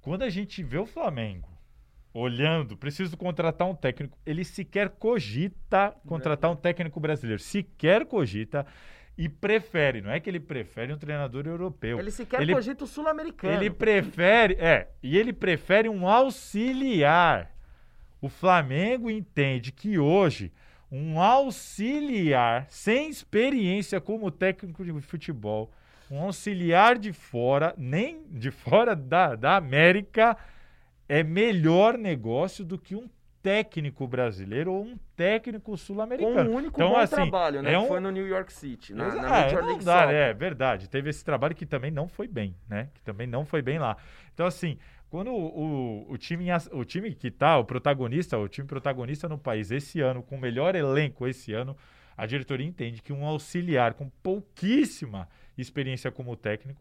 [0.00, 1.48] Quando a gente vê o Flamengo
[2.12, 8.66] olhando, preciso contratar um técnico, ele sequer cogita contratar um técnico brasileiro, sequer cogita
[9.16, 11.98] e prefere, não é que ele prefere um treinador europeu.
[11.98, 13.52] Ele sequer Ele- cogita o sul-americano.
[13.52, 17.50] Ele prefere, é, e ele prefere um auxiliar.
[18.20, 20.52] O Flamengo entende que hoje
[20.92, 25.70] um auxiliar sem experiência como técnico de futebol,
[26.10, 30.36] um auxiliar de fora, nem de fora da, da América,
[31.08, 33.08] é melhor negócio do que um
[33.42, 36.50] técnico brasileiro ou um técnico sul-americano.
[36.50, 37.72] um único Então, bom assim, trabalho, né?
[37.72, 40.34] é um- foi no New York City, na, na é, Major não League dá, é
[40.34, 40.90] verdade.
[40.90, 42.88] Teve esse trabalho que também não foi bem, né?
[42.92, 43.96] Que também não foi bem lá.
[44.34, 44.76] Então, assim,
[45.10, 49.36] quando o, o, o time, o time que tá, o protagonista, o time protagonista no
[49.36, 51.76] país esse ano, com o melhor elenco esse ano,
[52.16, 56.80] a diretoria entende que um auxiliar com pouquíssima experiência como técnico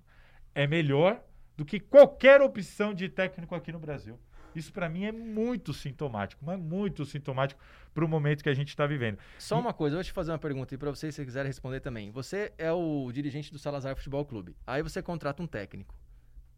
[0.54, 1.20] é melhor
[1.58, 4.20] do que qualquer opção de técnico aqui no Brasil.
[4.56, 7.60] Isso para mim é muito sintomático, mas muito sintomático
[7.94, 9.18] para o momento que a gente está vivendo.
[9.40, 11.50] Só uma coisa, eu vou te fazer uma pergunta e para vocês, se vocês quiserem
[11.50, 12.12] responder também.
[12.12, 14.56] Você é o dirigente do Salazar Futebol Clube.
[14.68, 15.96] Aí você contrata um técnico,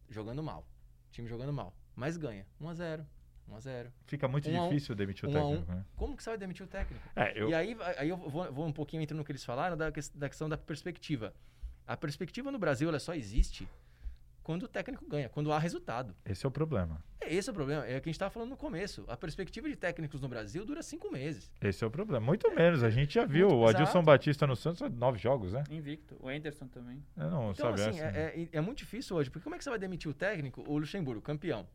[0.10, 0.66] jogando mal.
[1.12, 2.46] Time jogando mal, mas ganha.
[2.62, 3.06] 1x0,
[3.50, 3.92] 1x0.
[4.06, 5.86] Fica muito difícil demitir o técnico, né?
[5.96, 7.04] Como que você vai demitir o técnico?
[7.16, 9.76] É, eu, E aí, aí eu vou, vou um pouquinho entrando no que eles falaram
[9.76, 11.34] da, da questão da perspectiva.
[11.86, 13.68] A perspectiva no Brasil ela só existe
[14.44, 16.16] quando o técnico ganha, quando há resultado.
[16.26, 17.02] esse é o problema.
[17.24, 17.86] É Esse é o problema.
[17.86, 19.06] É o que a gente estava falando no começo.
[19.08, 21.52] A perspectiva de técnicos no Brasil dura cinco meses.
[21.62, 22.26] Esse é o problema.
[22.26, 22.84] Muito menos.
[22.84, 23.48] A gente já viu.
[23.48, 24.06] muito- O Adilson exato.
[24.06, 25.64] Batista no Santos, nove jogos, né?
[25.70, 26.18] Invicto.
[26.20, 27.04] O Anderson também.
[27.16, 28.18] Eu não Então, sabia assim, essa.
[28.18, 29.30] é, é- é muito difícil hoje.
[29.30, 31.68] Porque como é que você vai demitir o técnico, o Luxemburgo, campeão?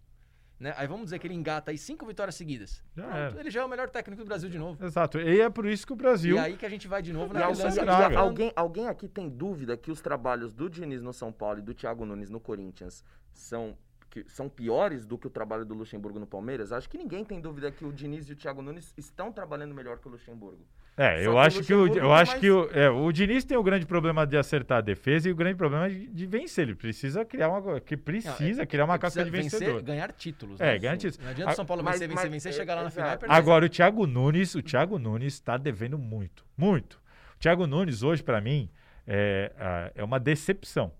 [0.58, 0.72] Né?
[0.76, 2.82] Aí vamos dizer que ele engata aí cinco vitórias seguidas.
[2.96, 4.82] Já Pronto, ele já é o melhor técnico do Brasil de novo.
[4.82, 5.18] Exato.
[5.20, 6.36] E é por isso que o Brasil.
[6.36, 8.18] E aí que a gente vai de novo na alguém, Alessandro e Braga.
[8.18, 11.74] alguém, alguém aqui tem dúvida que os trabalhos do Diniz no São Paulo e do
[11.74, 13.04] Thiago Nunes no Corinthians
[13.34, 13.76] são,
[14.10, 16.72] que, são piores do que o trabalho do Luxemburgo no Palmeiras?
[16.72, 19.98] Acho que ninguém tem dúvida que o Diniz e o Thiago Nunes estão trabalhando melhor
[19.98, 20.64] que o Luxemburgo.
[20.98, 23.44] É, Só eu que acho que o, eu acho mais- que o, é, o Diniz
[23.44, 26.62] tem o grande problema de acertar a defesa e o grande problema de, de vencer.
[26.68, 29.66] Ele precisa criar uma que precisa criar uma casca de vencedor.
[29.66, 30.58] vencer, ganhar títulos.
[30.58, 30.78] É, né?
[30.78, 31.18] ganhar títulos.
[31.22, 33.08] Não adianta o São Paulo Mas- vencer, vencer, mas- vencer, é, chegar lá na final
[33.08, 33.20] e exato.
[33.26, 33.34] perder.
[33.34, 36.94] Agora o Thiago Nunes, o Thiago Nunes está devendo muito, muito.
[37.36, 38.70] O Thiago Nunes hoje para mim
[39.06, 40.90] é, é uma decepção.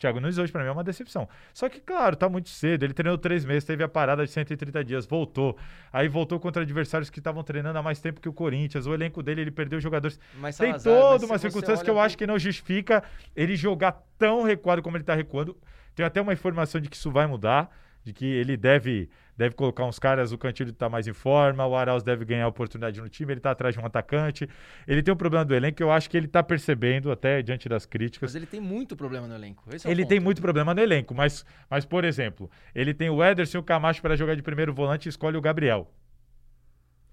[0.00, 1.28] Thiago Nunes hoje para mim é uma decepção.
[1.52, 2.84] Só que, claro, tá muito cedo.
[2.84, 5.58] Ele treinou três meses, teve a parada de 130 dias, voltou.
[5.92, 8.86] Aí voltou contra adversários que estavam treinando há mais tempo que o Corinthians.
[8.86, 10.18] O elenco dele, ele perdeu jogadores.
[10.34, 13.04] Mas, Tem Salazar, toda uma circunstância que eu acho que não justifica
[13.36, 15.54] ele jogar tão recuado como ele tá recuando.
[15.94, 17.70] Tem até uma informação de que isso vai mudar,
[18.04, 21.76] de que ele deve, deve colocar uns caras, o Cantilho tá mais em forma, o
[21.76, 24.48] Arauz deve ganhar oportunidade no time, ele tá atrás de um atacante.
[24.86, 27.68] Ele tem um problema do elenco que eu acho que ele tá percebendo, até diante
[27.68, 28.30] das críticas.
[28.30, 29.64] Mas ele tem muito problema no elenco.
[29.74, 33.22] Esse é Ele tem muito problema no elenco, mas, mas, por exemplo, ele tem o
[33.22, 35.92] Ederson e o Camacho para jogar de primeiro volante e escolhe o Gabriel.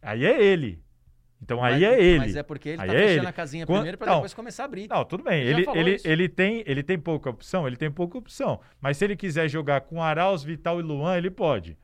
[0.02, 0.82] Aí é ele.
[1.42, 2.20] Então aí Mas- é ele.
[2.20, 3.28] Mas é porque ele Aí tá é fechando ele.
[3.28, 4.14] a casinha Quan- primeiro pra Não.
[4.16, 4.88] depois começar a abrir.
[4.90, 5.42] Não, tudo bem.
[5.44, 8.60] Ele Ele, ele, ele, tem, ele tem pouca opção, ele tem pouca opção.
[8.82, 11.78] Mas se ele quiser jogar com Arauz, Vital e Luan, ele pode.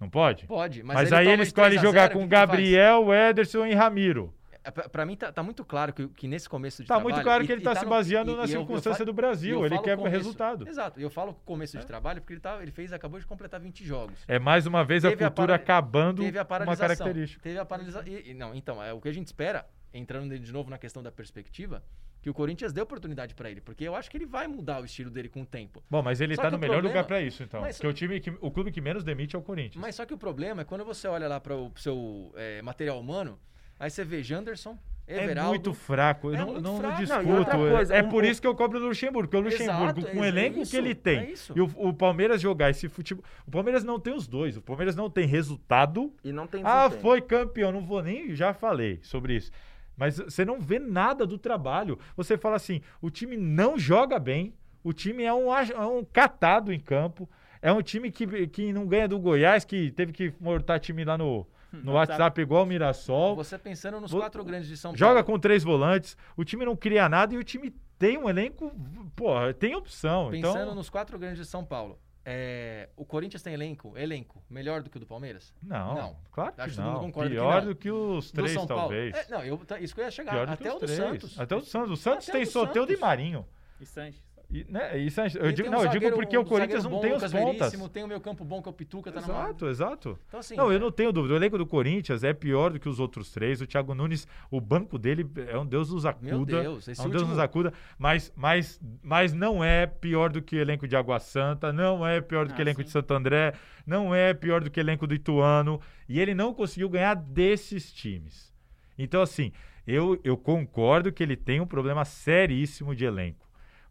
[0.00, 0.44] Não pode?
[0.46, 2.26] Pode, mas, Mas, ele aí ele escolhe 3 a 0, jogar com?
[2.26, 4.34] Gabriel, Ederson e Ramiro.
[4.64, 7.14] É, Pra, pra mim tá, tá muito claro que, que nesse começo de Tá trabalho...
[7.14, 9.06] muito claro que ele e tá se baseando e- na e eu- eu circunstância falo-
[9.06, 9.58] do Brasil.
[9.60, 10.66] eu Ele quer começo- resultado.
[10.66, 10.98] Exato.
[10.98, 11.86] E eu falo começo de É.
[11.86, 14.24] trabalho porque ele, tá, ele fez, acabou de completar 20 jogos.
[14.26, 17.42] É mais uma vez a Teve a cultura para- acabando Teve a uma característica.
[17.42, 18.10] Teve a paralisação.
[18.36, 21.82] Não, então, é o que a gente espera, entrando de novo na questão da perspectiva,
[22.22, 24.84] que o Corinthians dê oportunidade pra ele, porque eu acho que ele vai mudar o
[24.86, 25.84] estilo dele com o tempo.
[25.90, 27.60] Bom, mas ele tá que no melhor problema- lugar pra isso, então.
[27.60, 29.76] Mas- Porque o time que, o clube que menos demite é o Corinthians.
[29.76, 32.98] Mas só que o problema é quando você olha lá para o seu é, material
[32.98, 33.38] humano,
[33.78, 35.50] aí você vê Janderson, é Everaldo.
[35.50, 36.28] muito fraco.
[36.30, 37.02] Eu É não, muito não, fraco.
[37.02, 37.38] não Não, discuto.
[37.38, 39.28] outra coisa, é um- por um- isso que eu cobro do Luxemburgo.
[39.28, 41.52] Porque o Luxemburgo, Exato, com o é elenco isso, que ele tem, é isso.
[41.54, 43.22] e o, o Palmeiras jogar esse futebol.
[43.46, 44.56] O Palmeiras não tem os dois.
[44.56, 46.12] O Palmeiras não tem resultado.
[46.24, 47.02] E não tem Ah, desempenho.
[47.02, 47.70] foi campeão.
[47.72, 48.34] Não vou nem.
[48.34, 49.50] Já falei sobre isso.
[49.96, 51.98] Mas você não vê nada do trabalho.
[52.16, 54.54] Você fala assim: o time não joga bem.
[54.82, 57.28] O time é um, é um catado em campo.
[57.62, 61.16] É um time que, que não ganha do Goiás, que teve que mortar time lá
[61.16, 61.46] no,
[61.82, 63.34] no WhatsApp igual o Mirassol.
[63.36, 64.98] Você pensando nos Vou- quatro grandes de São Paulo.
[64.98, 68.72] Joga com três volantes, o time não cria nada e o time tem um elenco,
[69.16, 70.30] pô, tem opção.
[70.30, 71.98] Pensando então, nos quatro grandes de São Paulo.
[72.26, 75.52] é, o Corinthians tem elenco, elenco, melhor do que o do Palmeiras?
[75.62, 76.16] não, Não.
[76.32, 77.00] claro que Acho que todo mundo não.
[77.02, 77.68] concorda que Pior não.
[77.68, 78.82] do que os Do três, São Paulo?
[78.82, 79.14] talvez.
[79.14, 80.32] É, não, eu, isso que eu ia chegar.
[80.32, 80.98] Pior do Até que o os do três.
[80.98, 81.38] Santos.
[81.40, 81.90] Até o Santos.
[81.90, 82.96] O Santos Até tem do Soteldo e.
[82.96, 83.46] Marinho.
[83.80, 84.22] E Sanches.
[84.54, 86.84] E, né, isso é- eu digo, um não, eu digo zagueiro- porque um o Corinthians
[86.84, 87.58] zagueiro não bom, tem os Lucas pontas.
[87.58, 89.18] Veríssimo, Tem o meu campo bom que é o Pituca, tá.
[89.18, 90.18] Exato, exato.
[90.28, 91.34] Então, assim, Não, eu é- não tenho dúvida.
[91.34, 93.60] O elenco do Corinthians é pior do que os outros três.
[93.60, 96.26] O Thiago Nunes, o banco dele é um Deus nos acuda.
[96.30, 97.72] Meu Deus, esse é um Deus último- nos acuda.
[97.98, 102.20] Mas, mas, mas não é pior do que o elenco de Água Santa, não é
[102.20, 102.84] pior do que o Ah, elenco sim.
[102.84, 105.80] de Santo André, não é pior do que o elenco do Ituano.
[106.08, 108.54] E ele não conseguiu ganhar desses times.
[108.96, 109.50] Então, assim,
[109.84, 113.43] eu, eu concordo que ele tem um problema seríssimo de elenco.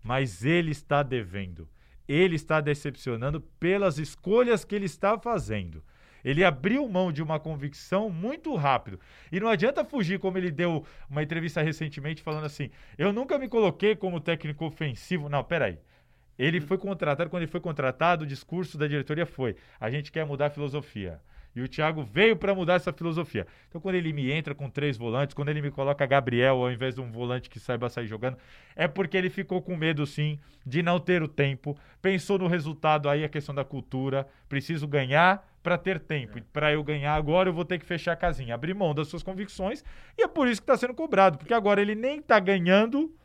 [0.03, 1.67] Mas ele está devendo.
[2.07, 5.81] Ele está decepcionando pelas escolhas que ele está fazendo.
[6.23, 8.99] Ele abriu mão de uma convicção muito rápido.
[9.31, 13.47] E não adianta fugir, como ele deu uma entrevista recentemente falando assim: eu nunca me
[13.47, 15.29] coloquei como técnico ofensivo.
[15.29, 15.77] Não, peraí.
[16.37, 20.25] Ele foi contratado, quando ele foi contratado, o discurso da diretoria foi: a gente quer
[20.25, 21.21] mudar a filosofia.
[21.55, 23.45] E o Thiago veio para mudar essa filosofia.
[23.69, 26.95] Então, quando ele me entra com três volantes, quando ele me coloca Gabriel ao invés
[26.95, 28.37] de um volante que saiba sair jogando,
[28.75, 31.77] é porque ele ficou com medo, sim, de não ter o tempo.
[32.01, 34.27] Pensou no resultado aí, a questão da cultura.
[34.49, 36.41] Preciso ganhar para ter tempo.
[36.51, 39.23] Para eu ganhar agora, eu vou ter que fechar a casinha, abrir mão das suas
[39.23, 39.83] convicções.
[40.17, 43.15] E é por isso que está sendo cobrado, porque agora ele nem está ganhando,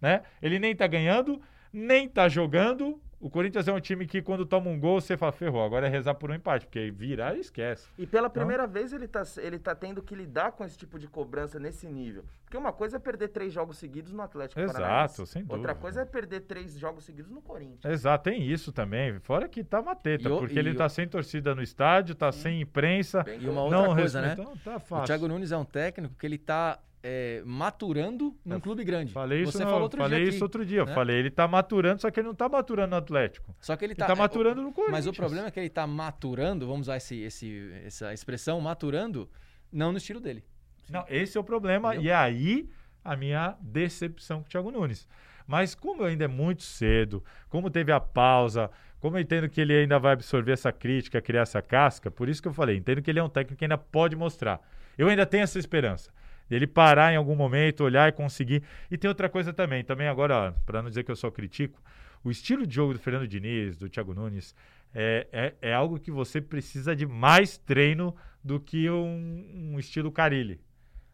[0.00, 0.22] né?
[0.40, 1.40] Ele nem tá ganhando,
[1.72, 3.00] nem tá jogando.
[3.20, 5.90] O Corinthians é um time que quando toma um gol, você fala, ferrou, agora é
[5.90, 7.86] rezar por um empate, porque virar esquece.
[7.98, 11.06] E pela primeira vez ele tá, ele tá tendo que lidar com esse tipo de
[11.06, 12.24] cobrança nesse nível.
[12.44, 15.26] Porque uma coisa é perder três jogos seguidos no Atlético Exato, Paranaense.
[15.26, 15.74] sem Outra dúvida.
[15.74, 17.84] coisa é perder três jogos seguidos no Corinthians.
[17.84, 19.20] Exato, tem isso também.
[19.20, 22.14] Fora que tá uma teta, E o- porque ele o- tá sem torcida no estádio,
[22.14, 23.22] tá sem imprensa.
[23.38, 24.28] E uma outra não coisa, né?
[24.28, 25.04] respeitando, Tá O fácil.
[25.06, 29.12] Thiago Nunes é um técnico que ele tá é, maturando num Eu clube grande.
[29.12, 30.78] Falei isso, Você no- falou outro falei dia isso aqui, outro dia.
[30.80, 30.94] Eu né?
[30.94, 33.54] falei, ele tá maturando, só que ele não tá maturando no Atlético.
[33.60, 34.92] Só que ele Ele tá, tá é, maturando no o- Corinthians.
[34.98, 39.28] Mas o problema é que ele tá maturando, vamos usar esse, esse, essa expressão, maturando,
[39.72, 40.44] não no estilo dele.
[40.90, 41.94] Não, esse é o problema.
[41.94, 42.08] Entendeu?
[42.10, 42.68] E aí
[43.04, 45.08] a minha decepção com o Thiago Nunes.
[45.46, 48.70] Mas como ainda é muito cedo, como teve a pausa,
[49.00, 52.42] como eu entendo que ele ainda vai absorver essa crítica, criar essa casca, por isso
[52.42, 54.60] que eu falei, entendo que ele é um técnico que ainda pode mostrar.
[54.98, 56.12] Eu ainda tenho essa esperança.
[56.50, 58.62] Ele parar em algum momento, olhar e conseguir.
[58.90, 61.80] E tem outra coisa também, também agora, para não dizer que eu só critico,
[62.24, 64.54] o estilo de jogo do Fernando Diniz, do Thiago Nunes,
[64.94, 70.10] é, é, é algo que você precisa de mais treino do que um, um estilo
[70.10, 70.60] Carilli.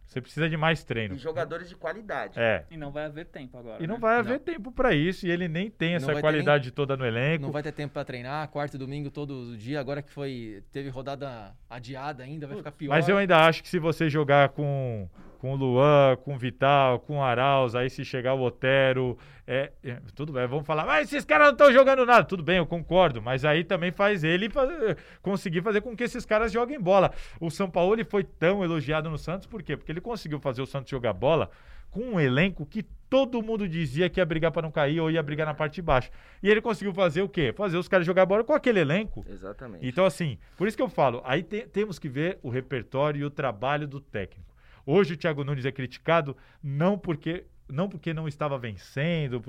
[0.07, 1.15] Você precisa de mais treino.
[1.17, 2.39] E jogadores de qualidade.
[2.39, 2.65] É.
[2.71, 3.83] E não vai haver tempo agora.
[3.83, 4.01] E não né?
[4.01, 4.45] vai haver Não.
[4.45, 5.27] tempo para isso.
[5.27, 7.43] E ele nem tem essa qualidade toda no elenco.
[7.43, 10.89] Não vai ter tempo pra treinar, quarto e domingo todo dia, agora que foi teve
[10.89, 12.91] rodada adiada ainda, vai ficar pior.
[12.91, 17.01] Mas eu ainda acho que se você jogar com, com o Luan, com o Vital,
[17.01, 19.17] com o Arauz, aí se chegar o Otero,
[19.47, 22.25] é, é, tudo bem, vamos falar, mas esses caras não estão jogando nada.
[22.25, 26.27] Tudo bem, eu concordo, mas aí também faz ele fazer, conseguir fazer com que esses
[26.27, 27.13] caras joguem bola.
[27.41, 29.77] O São Paulo ele foi tão elogiado no Santos, por quê?
[29.77, 31.51] Porque ele conseguiu fazer o Santos jogar bola
[31.91, 35.23] com um elenco que todo mundo dizia que ia brigar para não cair ou ia
[35.23, 36.11] brigar na parte de baixo.
[36.43, 37.55] E ele conseguiu fazer o quê?
[37.57, 39.25] Fazer os caras jogar bola com aquele elenco.
[39.29, 39.87] Exatamente.
[39.87, 43.25] Então, assim, por isso que eu falo, aí te, temos que ver o repertório e
[43.25, 44.46] o trabalho do técnico.
[44.87, 49.43] Hoje o Thiago Nunes é criticado não porque não porque não estava vencendo.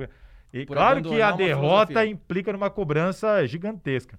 [0.52, 2.06] E Por claro que a derrota filosofia.
[2.12, 4.18] implica numa cobrança gigantesca.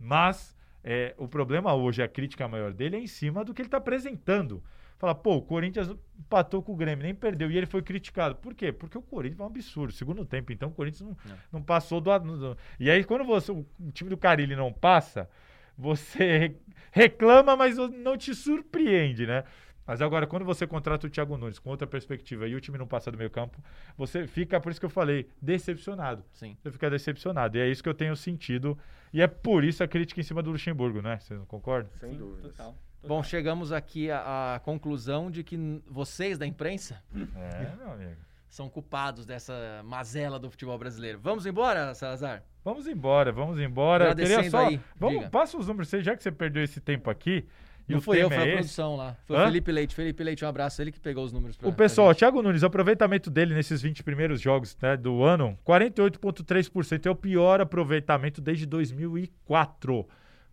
[0.00, 3.68] Mas é, o problema hoje, a crítica maior dele é em cima do que ele
[3.68, 4.62] está apresentando.
[4.98, 7.50] Fala, pô, o Corinthians empatou com o Grêmio, nem perdeu.
[7.50, 8.34] E ele foi criticado.
[8.36, 8.72] Por quê?
[8.72, 9.92] Porque o Corinthians foi um absurdo.
[9.92, 11.16] Segundo tempo, então, o Corinthians não,
[11.52, 15.28] não passou do, do- E aí, quando você, o time do Carilli não passa,
[15.76, 16.56] você
[16.90, 19.44] reclama, mas não te surpreende, né?
[19.86, 22.86] Mas agora, quando você contrata o Thiago Nunes com outra perspectiva e o time não
[22.86, 23.62] passa do meio campo,
[23.96, 26.24] você fica, por isso que eu falei, decepcionado.
[26.32, 26.56] Sim.
[26.62, 27.56] Você fica decepcionado.
[27.56, 28.76] E é isso que eu tenho sentido.
[29.12, 31.18] E é por isso a crítica em cima do Luxemburgo, né?
[31.20, 31.90] Vocês não concordam?
[32.00, 32.50] Sem Sim, dúvidas.
[32.52, 33.08] Total, total.
[33.08, 35.56] Bom, chegamos aqui à, à conclusão de que
[35.86, 38.16] vocês da imprensa É, meu amigo.
[38.48, 41.20] são culpados dessa mazela do futebol brasileiro.
[41.22, 42.42] Vamos embora, Salazar?
[42.64, 44.06] Vamos embora, vamos embora.
[44.10, 44.66] Eu Queria Agradecendo só.
[44.66, 45.30] aí, Vamos, diga.
[45.30, 47.46] passa os números, já que você perdeu esse tempo aqui.
[47.88, 49.16] E Não fui eu, foi a é produção lá.
[49.26, 49.42] Foi Hã?
[49.42, 49.94] o Felipe Leite.
[49.94, 50.82] Felipe Leite, um abraço.
[50.82, 52.18] Ele que pegou os números pra O pessoal, pra gente.
[52.18, 57.06] Thiago Nunes, o aproveitamento dele nesses 20 primeiros jogos né, do ano, 48,3%.
[57.06, 60.06] É o pior aproveitamento desde 2004.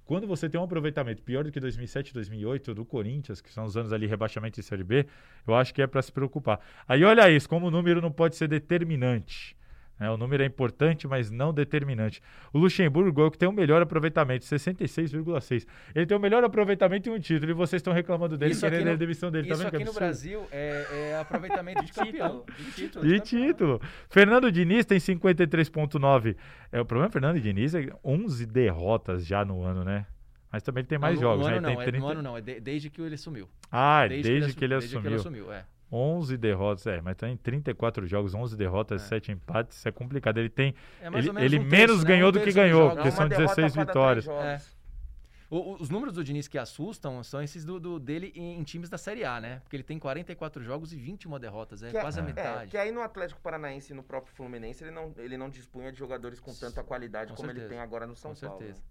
[0.06, 3.64] Quando você tem um aproveitamento pior do que 2007 e 2008 do Corinthians, que são
[3.64, 5.08] os anos ali rebaixamento e Série B,
[5.48, 6.60] eu acho que é para se preocupar.
[6.88, 9.56] Aí olha isso, como o número não pode ser determinante.
[10.00, 12.22] Né, o número é importante, mas não determinante.
[12.52, 15.66] O Luxemburgo é o que tem o melhor aproveitamento, 66,6.
[15.96, 18.86] Ele tem o melhor aproveitamento em um título e vocês estão reclamando dele, Isso querendo
[18.88, 19.48] no- a demissão dele.
[19.48, 19.94] tá Isso que aqui no?
[19.94, 22.44] Brasil é, é aproveitamento de campeão.
[22.46, 23.06] Título, de título.
[23.06, 23.82] De título.
[24.10, 26.36] Fernando Diniz tem 53,9.
[26.72, 30.06] É, o problema do Fernando Diniz é 11 derrotas já no ano, né?
[30.52, 31.58] Mas também ele tem mais no, jogos, no né?
[31.58, 32.00] ano Ele não, tem é, 30...
[32.06, 33.50] no ano não, é de- desde que ele assumiu.
[33.72, 34.80] Ah, desde, que, ele assu- assumiu.
[34.80, 35.66] desde que ele assumiu, é.
[35.94, 39.08] 11 derrotas, é, mas tem 34 jogos, 11 derrotas, É.
[39.08, 40.40] 7 empates, isso é complicado.
[40.40, 40.74] Ele tem.
[41.00, 42.08] É ele menos ele um menos terço, né?
[42.08, 44.28] ganhou Um do que ganhou, porque são derrota a 16 cada vitórias.
[45.52, 48.64] O- o- os números do Diniz que assustam são esses do, do- dele em, em
[48.64, 49.60] times da Série A, né?
[49.60, 52.26] Porque ele tem 44 jogos e 21 derrotas, é Que quase a é.
[52.26, 52.72] É, metade.
[52.72, 56.00] que aí no Atlético Paranaense e no próprio Fluminense ele não, ele não dispunha de
[56.00, 57.76] jogadores com tanta qualidade Com como ele certeza.
[57.76, 58.58] tem agora no São Com Paulo.
[58.58, 58.82] certeza.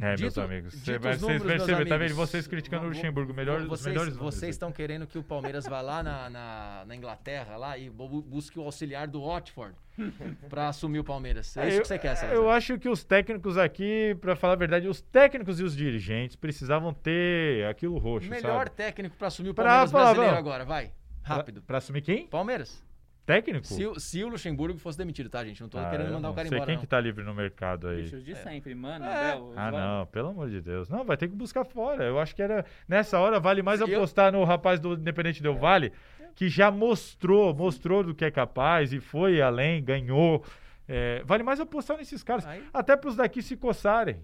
[0.00, 0.72] É, meus Dito- amigos.
[0.72, 2.14] dito Você- vocês números, meus percebem, tá vendo?
[2.16, 4.16] Vocês criticando o Luxemburgo, melhor, vocês, melhores.
[4.16, 8.20] Vocês estão querendo que o Palmeiras vá lá na, na, na Inglaterra lá e bu-
[8.22, 9.74] busque o auxiliar do Watford
[10.50, 11.56] pra assumir o Palmeiras.
[11.56, 12.34] É isso eu, que você quer, César?
[12.34, 16.34] Eu acho que os técnicos aqui, pra falar a verdade, os técnicos e os dirigentes
[16.34, 18.70] precisavam ter aquilo roxo, Melhor sabe?
[18.70, 20.48] técnico pra assumir o Pra Palmeiras falar, brasileiro vamos.
[20.48, 20.90] agora, vai.
[21.22, 21.60] Rápido.
[21.60, 22.26] Pra, pra assumir quem?
[22.26, 22.82] Palmeiras.
[23.26, 23.66] Técnico?
[23.66, 25.60] Se, o- se o Luxemburgo fosse demitido, tá, gente?
[25.60, 26.80] Não tô Ah, querendo eu mandar o não cara sei embora, quem não.
[26.82, 28.02] que tá livre no mercado aí.
[28.02, 29.30] Bichos de sempre, mano, É.
[29.32, 30.88] Abel, Ah, não, pelo amor de Deus.
[30.90, 32.04] Não, vai ter que buscar fora.
[32.04, 32.64] Eu acho que era.
[32.86, 35.90] Nessa hora vale mais Eu- apostar no rapaz do Independente Del Vale,
[36.34, 40.44] que já mostrou, mostrou do que é capaz e foi além, ganhou.
[40.86, 42.46] É, vale mais apostar nesses caras.
[42.46, 44.20] Aí- Até pros daqui se coçarem.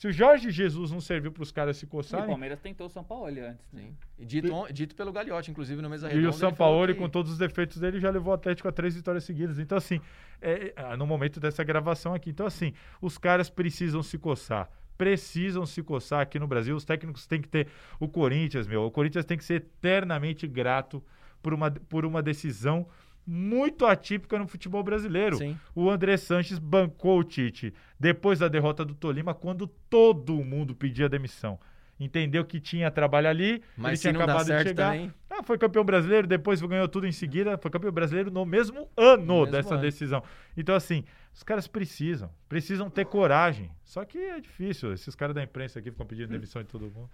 [0.00, 2.26] Se o Jorge Jesus não serviu pros caras se E o coçarem.
[2.26, 3.36] Palmeiras tentou o São Paulo antes.
[3.70, 3.82] né?
[3.82, 3.96] Sim.
[4.18, 6.30] E dito, on- dito pelo Gagliotti, inclusive, no mesa E redonda.
[6.30, 8.94] o São Paulo, que- com todos os defeitos dele, já levou o Atlético a três
[8.96, 9.58] vitórias seguidas.
[9.58, 10.00] Então, assim,
[10.40, 12.30] é, é, no momento dessa gravação aqui.
[12.30, 14.70] Então, assim, os caras precisam se coçar.
[14.96, 16.74] Precisam se coçar aqui no Brasil.
[16.74, 17.68] Os técnicos têm que ter.
[17.98, 18.84] O Corinthians, meu.
[18.84, 21.04] O Corinthians tem que ser eternamente grato
[21.42, 22.86] por uma, por uma decisão
[23.32, 25.36] muito atípica no futebol brasileiro.
[25.36, 25.56] Sim.
[25.72, 31.08] O André Sanches bancou o Tite depois da derrota do Tolima, quando todo mundo pedia
[31.08, 31.56] demissão.
[31.98, 34.92] Entendeu que tinha trabalho ali, Mas ele tinha não dá acabado de chegar.
[34.92, 35.14] também.
[35.30, 37.56] Ah, foi campeão brasileiro, depois ganhou tudo em seguida.
[37.58, 39.82] Foi campeão brasileiro no mesmo ano No mesmo dessa ano.
[39.82, 40.22] decisão.
[40.56, 42.30] Então, assim, os caras precisam.
[42.48, 43.70] Precisam ter coragem.
[43.84, 44.92] Só que é difícil.
[44.92, 47.08] Esses caras da imprensa aqui ficam pedindo demissão de todo mundo.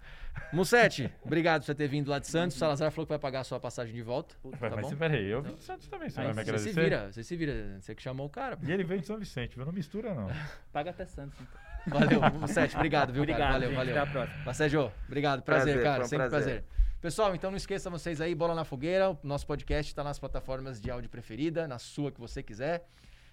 [0.52, 2.56] Mussete, obrigado por você ter vindo lá de Santos.
[2.56, 4.34] O Salazar falou que vai pagar a sua passagem de volta.
[4.58, 4.96] Tá Mas bom?
[4.96, 6.08] peraí, eu vim de Santos também.
[6.08, 6.72] Você Aí vai me você agradecer?
[6.74, 7.78] se vira, você se vira.
[7.80, 8.58] Você que chamou o cara.
[8.62, 9.64] E ele veio de São Vicente, viu?
[9.64, 10.28] Não mistura, não.
[10.72, 11.38] Paga até Santos.
[11.40, 12.00] Então.
[12.00, 13.52] Valeu, Mussete, obrigado, viu, Obrigado, cara?
[13.52, 13.76] Valeu, gente.
[13.78, 13.96] valeu.
[13.96, 14.44] Até a próxima.
[14.44, 15.42] Passejo, obrigado.
[15.42, 16.04] Prazer, Prazer, cara.
[16.04, 16.62] um Sempre prazer.
[16.62, 16.64] prazer.
[17.00, 19.10] Pessoal, então não esqueçam vocês aí, Bola na Fogueira.
[19.10, 22.84] O nosso podcast está nas plataformas de áudio preferida, na sua que você quiser.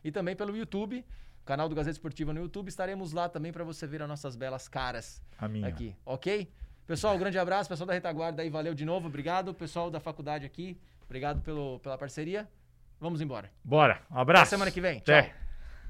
[0.04, 1.06] E também pelo YouTube,
[1.46, 2.68] canal do Gazeta Esportiva no YouTube.
[2.68, 5.68] Estaremos lá também para você ver as nossas belas caras A minha.
[5.68, 6.52] aqui, ok?
[6.86, 7.70] Pessoal, um grande abraço.
[7.70, 9.08] Pessoal da retaguarda aí, valeu de novo.
[9.08, 9.54] Obrigado.
[9.54, 12.48] Pessoal da faculdade aqui, obrigado pelo, pela parceria.
[13.00, 13.50] Vamos embora.
[13.64, 14.02] Bora.
[14.12, 14.44] Um abraço.
[14.44, 14.98] Até semana que vem.
[15.00, 15.24] Até.
[15.24, 15.43] Tchau.